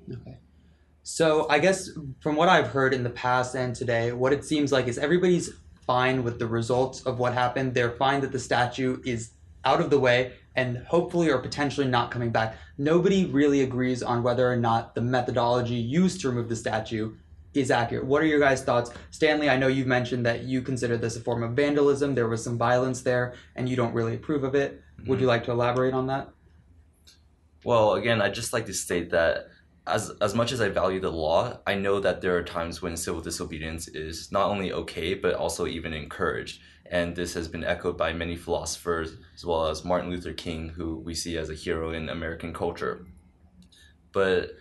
[1.04, 1.90] So I guess
[2.20, 5.52] from what I've heard in the past and today, what it seems like is everybody's
[5.86, 7.74] fine with the results of what happened.
[7.74, 9.32] They're fine that the statue is
[9.64, 12.58] out of the way and hopefully or potentially not coming back.
[12.78, 17.16] Nobody really agrees on whether or not the methodology used to remove the statue
[17.54, 18.06] is accurate.
[18.06, 18.92] What are your guys' thoughts?
[19.12, 22.16] Stanley, I know you've mentioned that you consider this a form of vandalism.
[22.16, 24.82] There was some violence there and you don't really approve of it.
[25.00, 25.22] Would mm-hmm.
[25.22, 26.30] you like to elaborate on that?
[27.64, 29.48] Well, again, I'd just like to state that
[29.88, 32.98] as as much as I value the law, I know that there are times when
[32.98, 36.62] civil disobedience is not only okay but also even encouraged.
[36.90, 41.00] And this has been echoed by many philosophers as well as Martin Luther King, who
[41.00, 43.06] we see as a hero in American culture.
[44.14, 44.52] But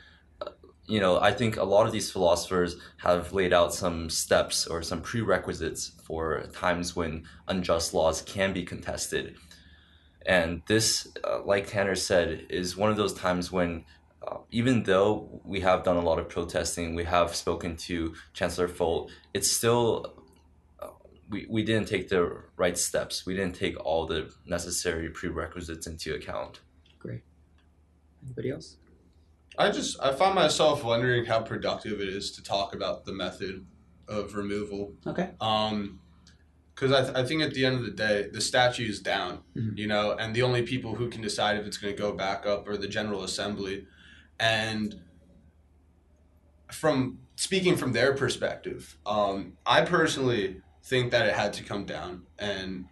[0.40, 0.50] uh,
[0.86, 4.82] you know, I think a lot of these philosophers have laid out some steps or
[4.82, 9.36] some prerequisites for times when unjust laws can be contested.
[10.26, 13.84] And this, uh, like Tanner said, is one of those times when,
[14.26, 18.68] uh, even though we have done a lot of protesting, we have spoken to Chancellor
[18.68, 20.14] Folt, it's still,
[20.80, 20.88] uh,
[21.30, 23.24] we, we didn't take the right steps.
[23.26, 26.60] We didn't take all the necessary prerequisites into account.
[26.98, 27.22] Great.
[28.24, 28.76] Anybody else?
[29.58, 33.64] I just I find myself wondering how productive it is to talk about the method
[34.08, 34.92] of removal.
[35.06, 35.30] Okay.
[35.40, 36.00] Um,
[36.74, 39.38] because I, th- I think at the end of the day, the statue is down,
[39.56, 39.78] Mhm.
[39.78, 42.44] you know, and the only people who can decide if it's going to go back
[42.44, 43.86] up are the General Assembly.
[44.38, 45.00] And
[46.70, 52.22] from speaking from their perspective, um, I personally think that it had to come down.
[52.38, 52.86] And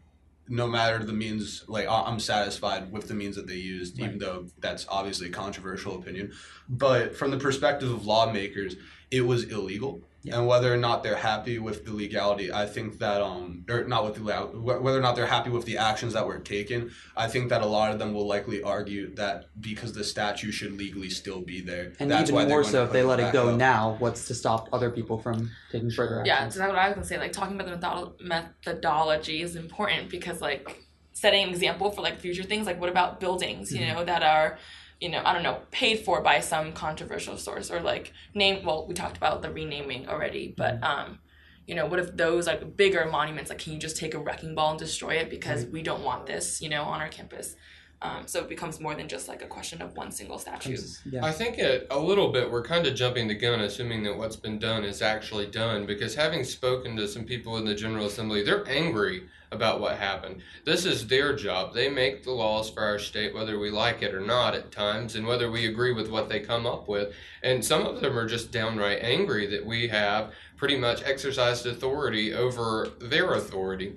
[0.48, 4.18] no matter the means, like I- I'm satisfied with the means that they used, even
[4.18, 6.32] though that's obviously a controversial opinion.
[6.68, 8.76] But from the perspective of lawmakers,
[9.10, 10.02] it was illegal.
[10.32, 14.04] And whether or not they're happy with the legality, I think that um, or not
[14.04, 17.28] with the legal- whether or not they're happy with the actions that were taken, I
[17.28, 21.10] think that a lot of them will likely argue that because the statue should legally
[21.10, 23.58] still be there, And that's even they're more so if they let it go up.
[23.58, 26.26] now, what's to stop other people from taking further action?
[26.34, 27.18] Yeah, so that's what I was gonna say.
[27.18, 32.42] Like talking about the methodology is important because like setting an example for like future
[32.42, 32.66] things.
[32.66, 33.72] Like what about buildings?
[33.72, 33.94] You Mhm.
[33.94, 34.58] know that are,
[35.00, 38.64] you know, I don't know, paid for by some controversial source or like name.
[38.64, 41.18] Well, we talked about the renaming already, but um,
[41.66, 43.50] you know, what if those like bigger monuments?
[43.50, 46.26] Like, can you just take a wrecking ball and destroy it because we don't want
[46.26, 47.56] this, you know, on our campus?
[48.04, 50.76] Um, so it becomes more than just like a question of one single statue.
[51.22, 54.36] I think it, a little bit we're kind of jumping the gun, assuming that what's
[54.36, 55.86] been done is actually done.
[55.86, 60.42] Because having spoken to some people in the General Assembly, they're angry about what happened.
[60.66, 61.72] This is their job.
[61.72, 65.14] They make the laws for our state, whether we like it or not at times,
[65.14, 67.14] and whether we agree with what they come up with.
[67.42, 72.34] And some of them are just downright angry that we have pretty much exercised authority
[72.34, 73.96] over their authority.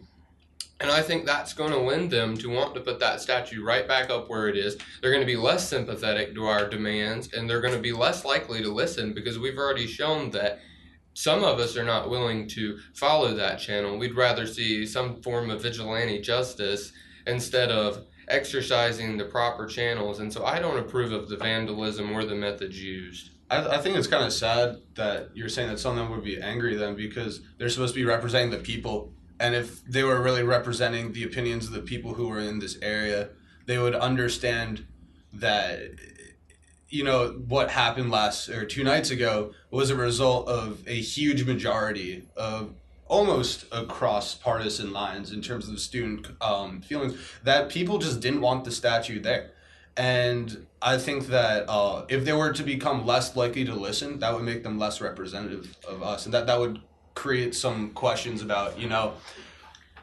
[0.79, 3.87] And I think that's going to lend them to want to put that statue right
[3.87, 4.77] back up where it is.
[5.01, 8.23] They're going to be less sympathetic to our demands and they're going to be less
[8.23, 10.59] likely to listen because we've already shown that
[11.15, 13.97] some of us are not willing to follow that channel.
[13.97, 16.93] We'd rather see some form of vigilante justice
[17.25, 20.19] instead of exercising the proper channels.
[20.19, 23.31] And so I don't approve of the vandalism or the methods used.
[23.49, 26.23] I, I think it's kind of sad that you're saying that some of them would
[26.23, 29.13] be angry then because they're supposed to be representing the people.
[29.39, 32.77] And if they were really representing the opinions of the people who were in this
[32.81, 33.29] area,
[33.65, 34.85] they would understand
[35.33, 35.79] that
[36.89, 41.45] you know what happened last or two nights ago was a result of a huge
[41.45, 42.73] majority of
[43.07, 48.63] almost across partisan lines in terms of student um, feelings that people just didn't want
[48.63, 49.51] the statue there.
[49.97, 54.33] And i think that uh, if they were to become less likely to listen that
[54.33, 56.79] would make them less representative of us and that that would
[57.17, 59.13] create some questions about you know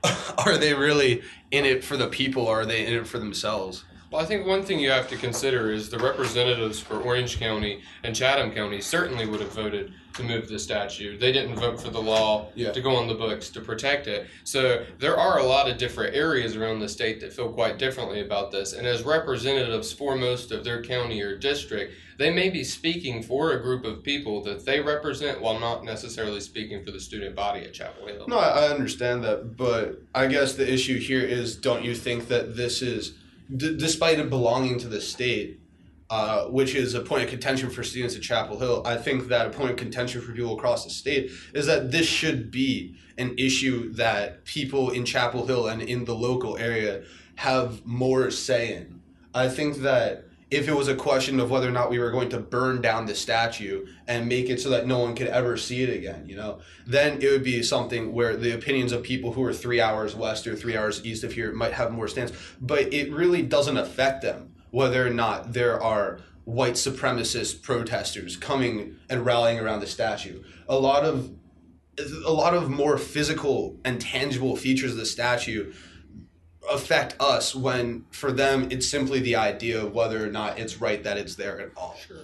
[0.38, 3.84] are they really in it for the people or are they in it for themselves
[4.14, 7.82] Well, I think one thing you have to consider is the representatives for Orange County
[8.04, 11.18] and Chatham County certainly would have voted to move the statue.
[11.18, 12.70] They didn't vote for the law Yeah.
[12.70, 14.28] to go on the books to protect it.
[14.44, 18.20] So there are a lot of different areas around the state that feel quite differently
[18.20, 18.72] about this.
[18.72, 23.50] And as representatives for most of their county or district, they may be speaking for
[23.50, 27.64] a group of people that they represent while not necessarily speaking for the student body
[27.64, 28.26] at Chapel Hill.
[28.28, 32.28] No, I I understand that, but I guess the issue here is don't you think
[32.28, 33.14] that this is,
[33.55, 35.61] d- despite it belonging to the state,
[36.11, 39.47] uh, which is a point of contention for students at Chapel Hill, I think that
[39.47, 43.34] a point of contention for people across the state is that this should be an
[43.38, 47.05] issue that people in Chapel Hill and in the local area
[47.36, 49.01] have more say in.
[49.34, 52.28] I think that if it was a question of whether or not we were going
[52.30, 55.82] to burn down the statue and make it so that no one could ever see
[55.82, 59.42] it again, you know, then it would be something where the opinions of people who
[59.42, 62.32] are three hours west or three hours east of here might have more stance.
[62.61, 68.97] But it really doesn't affect them whether or not there are white supremacist protesters coming
[69.09, 70.42] and rallying around the statue.
[70.68, 71.30] A lot of
[72.26, 75.72] a lot of more physical and tangible features of the statue
[76.70, 81.02] affect us when for them it's simply the idea of whether or not it's right
[81.04, 81.96] that it's there at all.
[82.06, 82.16] Sure.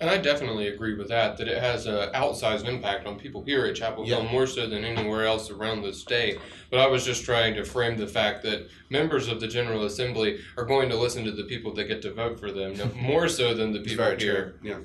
[0.00, 3.66] And I definitely agree with that, that it has an outsized impact on people here
[3.66, 4.30] at Chapel Hill, Yeah.
[4.30, 6.38] more so than anywhere else around the state.
[6.70, 10.38] But I was just trying to frame the fact that members of the General Assembly
[10.56, 13.54] are going to listen to the people that get to vote for them, more so
[13.54, 14.16] than the It's people here.
[14.16, 14.52] true.
[14.62, 14.78] Yeah.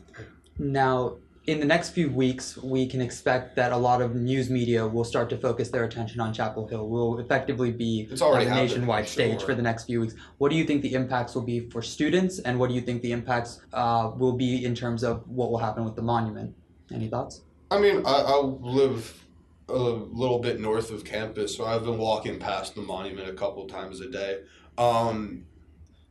[0.57, 4.88] Now, in the next few weeks, we can expect that a lot of news media
[4.88, 6.88] will start to focus their attention on Chapel Hill.
[6.88, 10.16] We'll effectively be It's already a nationwide stage for the next few weeks.
[10.38, 13.02] What do you think the impacts will be for students, and what do you think
[13.02, 16.56] the impacts uh, will be in terms of what will happen with the monument?
[16.94, 17.41] Any thoughts?
[17.72, 19.26] I mean, I, I live
[19.68, 23.68] a little bit north of campus, so I've been walking past the monument a couple
[23.68, 24.41] times a day.
[24.78, 25.46] Um,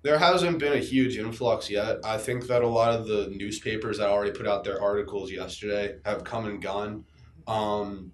[0.02, 1.98] there hasn't been a huge influx yet.
[2.04, 5.96] I think that a lot of the newspapers that already put out their articles yesterday
[6.04, 7.04] have come and gone.
[7.46, 8.12] Um,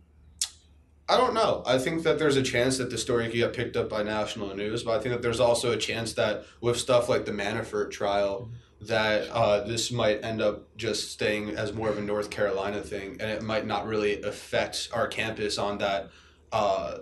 [1.08, 1.62] I don't know.
[1.66, 4.54] I think that there's a chance that the story could get picked up by national
[4.54, 7.90] news, but I think that there's also a chance that with stuff like the Manafort
[7.90, 8.50] trial,
[8.82, 13.16] that uh, this might end up just staying as more of a North Carolina thing,
[13.20, 16.10] and it might not really affect our campus on that
[16.52, 16.98] uh,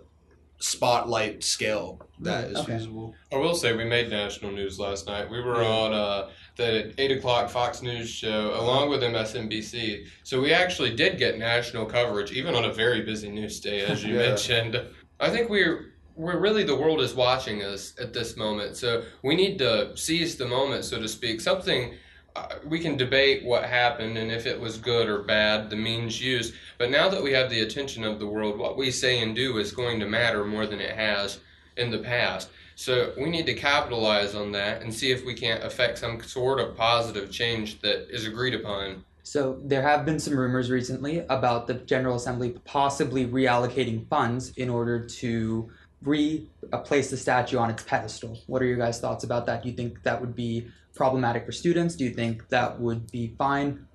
[0.59, 2.79] spotlight scale that is Okay.
[2.79, 3.15] feasible.
[3.33, 5.31] I will say we made national news last night.
[5.31, 5.69] We were Yeah.
[5.69, 11.19] on uh, the eight o'clock Fox News show along with MSNBC, so we actually did
[11.19, 14.29] get national coverage, even on a very busy news day, as you Yeah.
[14.31, 14.81] mentioned.
[15.21, 19.35] I think we're we're really the world is watching us at this moment, so we
[19.35, 21.43] need to seize the moment, so to speak.
[21.43, 21.95] Something.
[22.37, 26.21] Uh, we can debate what happened and if it was good or bad, the means
[26.21, 26.53] used.
[26.77, 29.57] But now that we have the attention of the world, what we say and do
[29.57, 31.39] is going to matter more than it has
[31.79, 32.51] in the past.
[32.75, 36.61] So we need to capitalize on that and see if we can't affect some sort
[36.61, 39.05] of positive change that is agreed upon.
[39.23, 44.69] So there have been some rumors recently about the General Assembly possibly reallocating funds in
[44.69, 45.71] order to
[46.03, 48.39] replace the statue on its pedestal.
[48.47, 49.63] What are your guys' thoughts about that?
[49.63, 51.95] Do you think that would be problematic for students?
[51.95, 53.87] Do you think that would be fine?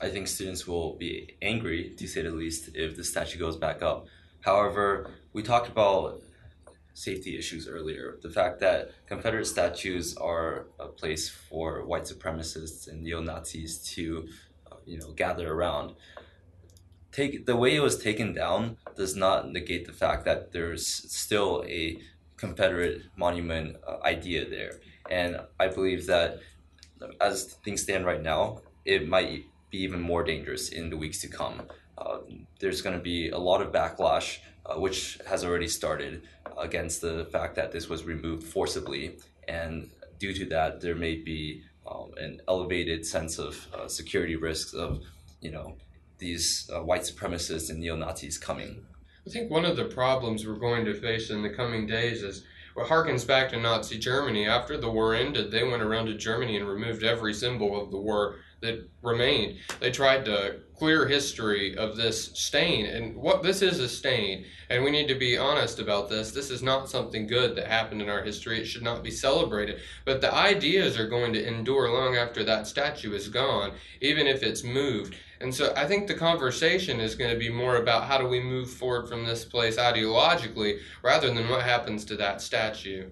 [0.00, 3.82] I think students will be angry, to say the least, if the statue goes back
[3.82, 4.06] up.
[4.40, 6.22] However, we talked about
[6.94, 8.18] safety issues earlier.
[8.22, 14.28] The fact that Confederate statues are a place for white supremacists and neo Nazis to,
[14.70, 15.94] uh, you know, gather around.
[17.10, 21.64] Take the way it was taken down does not negate the fact that there's still
[21.66, 21.98] a
[22.36, 24.80] Confederate monument uh, idea there,
[25.10, 26.40] and I believe that
[27.20, 31.28] as things stand right now, it might be even more dangerous in the weeks to
[31.28, 31.62] come.
[31.98, 32.18] Uh,
[32.60, 36.22] there's going to be a lot of backlash, uh, which has already started
[36.58, 39.16] against the fact that this was removed forcibly,
[39.48, 44.72] and due to that, there may be um, an elevated sense of uh, security risks
[44.72, 45.02] of,
[45.40, 45.76] you know,
[46.18, 48.86] these uh, white supremacists and neo Nazis coming.
[49.26, 52.44] I think one of the problems we're going to face in the coming days is
[52.74, 54.46] what harkens back to Nazi Germany.
[54.46, 57.98] After the war ended, they went around to Germany and removed every symbol of the
[57.98, 59.58] war that remained.
[59.80, 64.82] They tried to clear history of this stain, and what this is a stain, and
[64.82, 66.32] we need to be honest about this.
[66.32, 68.60] This is not something good that happened in our history.
[68.60, 69.80] It should not be celebrated.
[70.04, 74.42] But the ideas are going to endure long after that statue is gone, even if
[74.42, 75.14] it's moved.
[75.40, 78.40] And so I think the conversation is going to be more about how do we
[78.40, 83.10] move forward from this place ideologically rather than what happens to that statue.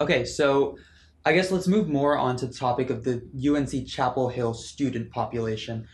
[0.00, 0.78] Okay, so
[1.24, 5.10] I guess let's move more on to the topic of the UNC Chapel Hill student
[5.10, 5.86] population.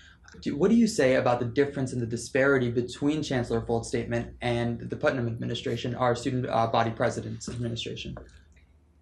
[0.47, 4.79] What do you say about the difference in the disparity between Chancellor Folt's statement and
[4.79, 8.16] the Putnam administration, our student uh, body president's administration?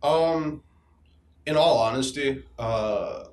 [0.02, 0.62] Um,
[1.46, 3.24] in all honesty, uh,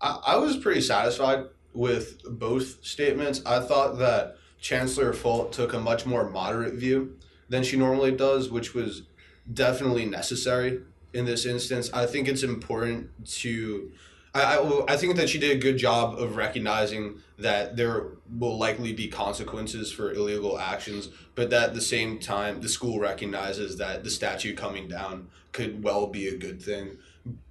[0.00, 3.40] I, I was pretty satisfied with both statements.
[3.46, 7.16] I thought that Chancellor Folt took a much more moderate view
[7.48, 9.02] than she normally does, which was
[9.50, 11.90] definitely necessary in this instance.
[11.92, 13.90] I think it's important to.
[14.34, 18.58] I, I, I think that she did a good job of recognizing that there will
[18.58, 23.78] likely be consequences for illegal actions, but that at the same time, the school recognizes
[23.78, 26.98] that the statue coming down could well be a good thing.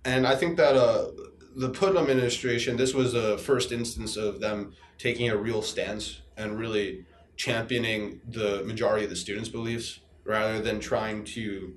[0.06, 1.08] And I think that uh,
[1.56, 6.58] the Putnam administration, this was a first instance of them taking a real stance and
[6.58, 7.06] really
[7.36, 11.74] championing the majority of the students' beliefs rather than trying to,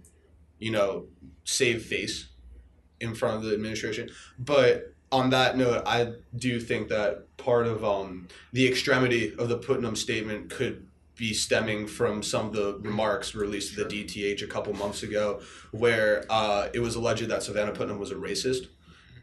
[0.60, 1.06] you know,
[1.44, 2.28] save face
[3.00, 4.10] in front of the administration.
[4.38, 9.58] But on that note, I do think that part of um, the extremity of the
[9.58, 10.86] Putnam statement could
[11.16, 15.40] be stemming from some of the remarks released to the DTH a couple months ago,
[15.70, 18.68] where uh, it was alleged that Savannah Putnam was a racist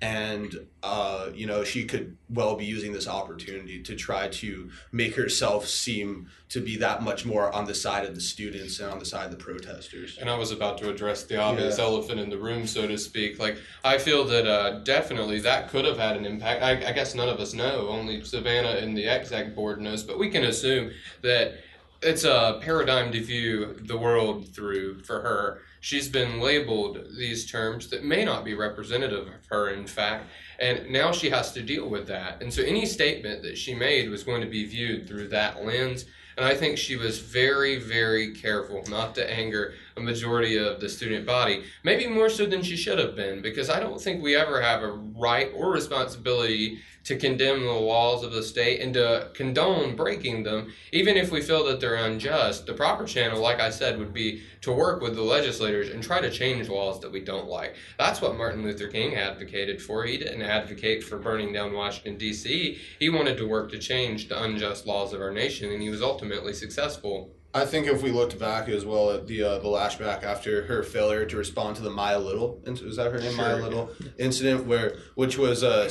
[0.01, 5.15] and uh, you know she could well be using this opportunity to try to make
[5.15, 8.99] herself seem to be that much more on the side of the students and on
[8.99, 10.17] the side of the protesters.
[10.19, 11.85] And i was about to address the obvious Yeah.
[11.85, 13.39] elephant in the room so to speak.
[13.39, 16.61] Like i feel that uh, definitely that could have had an impact.
[16.63, 17.87] I, I guess none of us know.
[17.89, 20.03] Only savannah and the exec board knows.
[20.03, 20.91] But we can assume
[21.21, 21.55] that
[22.03, 25.61] it's a paradigm to view the world through for her.
[25.79, 30.25] She's been labeled these terms that may not be representative of her, in fact,
[30.59, 32.41] and now she has to deal with that.
[32.41, 36.05] And so any statement that she made was going to be viewed through that lens.
[36.35, 40.89] And I think she was very, very careful not to anger a majority of the
[40.89, 44.35] student body, maybe more so than she should have been, because I don't think we
[44.35, 49.29] ever have a right or responsibility to condemn the laws of the state and to
[49.33, 52.65] condone breaking them, even if we feel that they're unjust.
[52.65, 56.19] The proper channel, like I said, would be to work with the legislators and try
[56.19, 57.75] to change laws that we don't like.
[57.97, 60.03] That's what Martin Luther King advocated for.
[60.03, 64.43] He didn't advocate for burning down Washington, D.C., he wanted to work to change the
[64.43, 67.36] unjust laws of our nation, and he was ultimately successful.
[67.53, 70.83] I think if we looked back as well at the uh, the lashback after her
[70.83, 73.89] failure to respond to the Maya Little, was that her name, Maya Sure, Little
[74.19, 75.89] incident, where which was uh,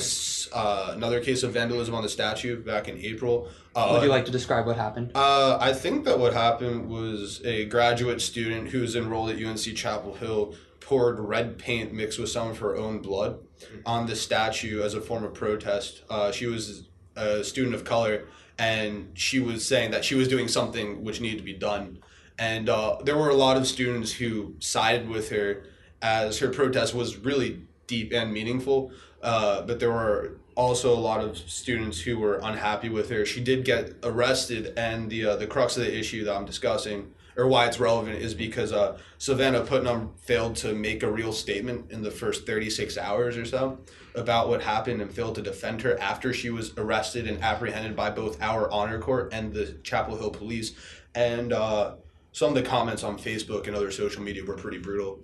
[0.53, 3.49] uh, another case of vandalism on the statue back in April.
[3.75, 5.11] Uh, Would you like to describe what happened?
[5.13, 9.75] Uh, I think that what happened was a graduate student who was enrolled at UNC
[9.75, 13.39] Chapel Hill poured red paint mixed with some of her own blood
[13.85, 16.03] on the statue as a form of protest.
[16.09, 16.83] Uh, she was
[17.15, 18.25] a student of color,
[18.59, 21.99] and she was saying that she was doing something which needed to be done.
[22.39, 25.63] And uh, there were a lot of students who sided with her
[26.01, 28.91] as her protest was really deep and meaningful.
[29.21, 33.25] Uh, but there were also a lot of students who were unhappy with her.
[33.25, 37.13] She did get arrested, and the uh, the crux of the issue that I'm discussing,
[37.37, 41.91] or why it's relevant, is because uh, Savannah Putnam failed to make a real statement
[41.91, 43.79] in the first 36 hours or so
[44.15, 48.09] about what happened and failed to defend her after she was arrested and apprehended by
[48.09, 50.73] both our honor court and the Chapel Hill police.
[51.13, 51.95] And uh,
[52.31, 55.23] some of the comments on Facebook and other social media were pretty brutal.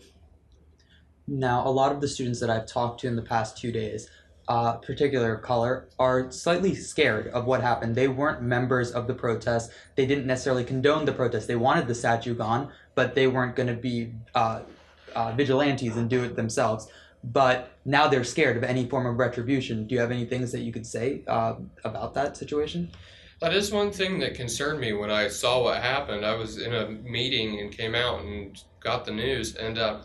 [1.28, 4.10] Now, a lot of the students that I've talked to in the past two days,
[4.48, 7.96] uh, particular color, are slightly scared of what happened.
[7.96, 9.72] They weren't members of the protest.
[9.96, 11.48] They didn't necessarily condone the protest.
[11.48, 14.62] They wanted the statue gone, but they weren't going to be uh,
[15.16, 16.88] uh, vigilantes and do it themselves.
[17.24, 19.88] But now they're scared of any form of retribution.
[19.88, 22.92] Do you have any things that you could say uh, about that situation?
[23.40, 26.26] That is one thing that concerned me when I saw what happened.
[26.26, 30.00] I was in a meeting and came out and got the news, and uh,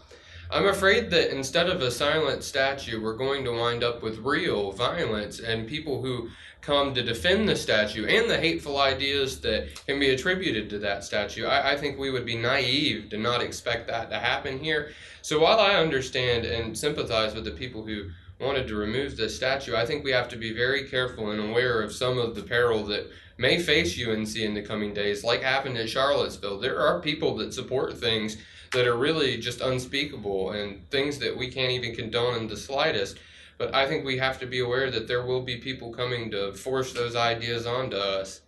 [0.51, 4.73] I'm afraid that instead of a silent statue, we're going to wind up with real
[4.73, 6.31] violence and people who
[6.63, 11.05] come to defend the statue and the hateful ideas that can be attributed to that
[11.05, 11.45] statue.
[11.45, 14.93] I, I think we would be naive to not expect that to happen here.
[15.21, 18.09] So while I understand and sympathize with the people who
[18.41, 21.83] wanted to remove this statue, I think we have to be very careful and aware
[21.83, 25.77] of some of the peril that may face UNC in the coming days, like happened
[25.77, 26.59] at Charlottesville.
[26.59, 28.39] There are people that support things
[28.73, 33.19] that are really just unspeakable and things that we can't even condone in the slightest.
[33.57, 36.53] But I think we have to be aware that there will be people coming to
[36.53, 38.43] force those ideas onto us.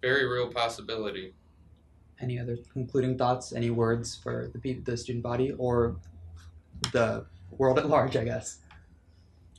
[0.00, 1.34] Very real possibility.
[2.20, 3.52] Any other concluding thoughts?
[3.52, 5.96] Any words for the the student body or
[6.92, 8.16] the world at large?
[8.16, 8.58] I guess.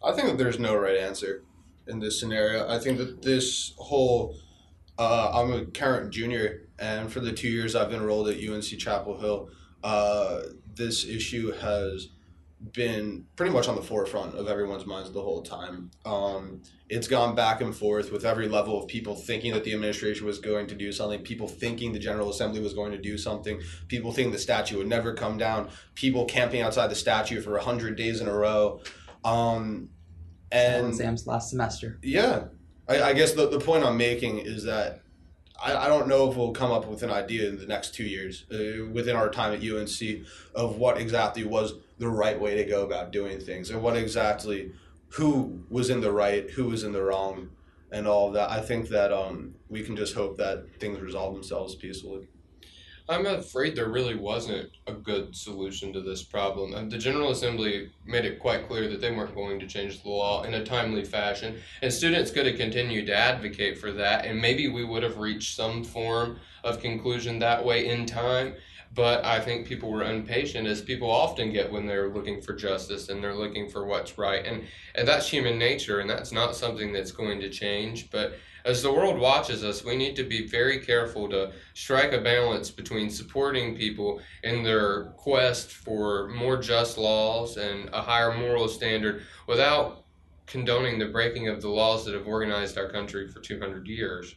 [0.04, 1.44] I think that there's no right answer
[1.88, 2.68] in this scenario.
[2.68, 4.36] I think that this whole
[4.98, 9.20] uh, I'm a current junior, and for the two years I've enrolled at UNC Chapel
[9.20, 9.50] Hill,
[9.84, 10.42] uh,
[10.76, 12.10] this issue has
[12.72, 15.92] been pretty much on the forefront of everyone's minds the whole time.
[16.06, 20.26] Um, it's gone back and forth with every level of people thinking that the administration
[20.26, 23.60] was going to do something, people thinking the General Assembly was going to do something,
[23.90, 27.98] people thinking the statue would never come down, people camping outside the statue for 100
[27.98, 28.80] days in a row.
[29.26, 29.90] Um,
[30.52, 32.00] and exams last semester.
[32.02, 32.46] Yeah.
[32.88, 35.03] I, I guess the, the point I'm making is that
[35.64, 38.03] I, I don't know if we'll come up with an idea in the next two
[38.03, 42.66] years uh, within our time at UNC of what exactly was the right way to
[42.66, 44.72] go about doing things and what exactly
[45.09, 47.49] who was in the right, who was in the wrong,
[47.91, 48.49] and all of that.
[48.49, 52.28] I think that um, we can just hope that things resolve themselves peacefully.
[53.10, 56.74] I'm afraid there really wasn't a good solution to this problem.
[56.74, 60.10] Uh, the General Assembly made it quite clear that they weren't going to change the
[60.10, 64.39] law in a timely fashion, and students could have continued to advocate for that, and
[64.39, 68.54] maybe we would have reached some form of conclusion that way in time.
[68.95, 73.10] But I think people were impatient, as people often get when they're looking for justice
[73.10, 74.45] and they're looking for what's right.
[74.45, 78.12] And, and that's human nature, and that's not something that's going to change.
[78.12, 78.36] But
[78.66, 82.70] as the world watches us, we need to be very careful to strike a balance
[82.72, 89.24] between supporting people in their quest for more just laws and a higher moral standard
[89.47, 90.05] without
[90.45, 94.36] condoning the breaking of the laws that have organized our country for 200 years.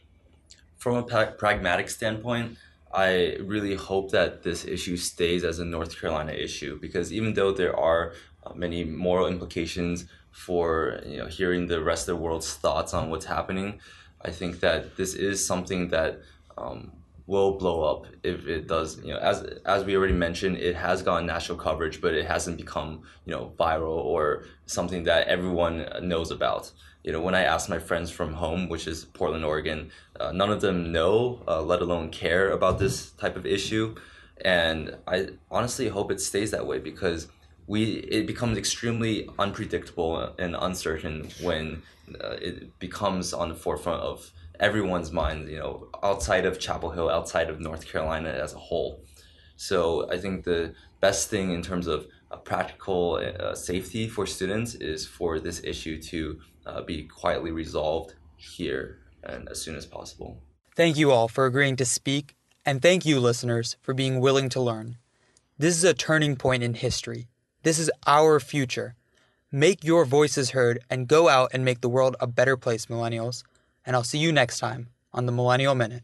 [0.77, 2.57] From a pragmatic standpoint,
[2.93, 7.51] I really hope that this issue stays as a North Carolina issue because even though
[7.51, 8.13] there are
[8.45, 13.09] uh, many moral implications for you know hearing the rest of the world's thoughts on
[13.09, 13.79] what's happening,
[14.27, 16.19] I think that this is something that
[16.57, 16.91] um,
[17.27, 18.97] will blow up if it does.
[19.03, 22.57] You know, as as we already mentioned, it has gotten national coverage, but it hasn't
[22.57, 26.71] become you know viral or something that everyone knows about.
[27.03, 30.51] You know, when I ask my friends from home, which is Portland, Oregon, uh, none
[30.51, 33.95] of them know, uh, let alone care about this type of issue,
[34.41, 37.29] and I honestly hope it stays that way because
[37.67, 37.83] we
[38.17, 41.81] it becomes extremely unpredictable and uncertain when
[42.23, 47.09] uh, it becomes on the forefront of everyone's mind you know outside of chapel hill
[47.09, 49.03] outside of north carolina as a whole.
[49.57, 52.07] So i think the best thing in terms of
[52.43, 58.99] practical uh, safety for students is for this issue to uh, be quietly resolved here
[59.23, 60.41] and as soon as possible.
[60.75, 64.59] Thank you all for agreeing to speak and thank you listeners for being willing to
[64.59, 64.97] learn.
[65.57, 67.27] This is a turning point in history
[67.67, 68.95] this is our future.
[69.51, 73.43] Make your voices heard and go out and make the world a better place, millennials.
[73.85, 76.03] And I'll see you next time on the Millennial Minute.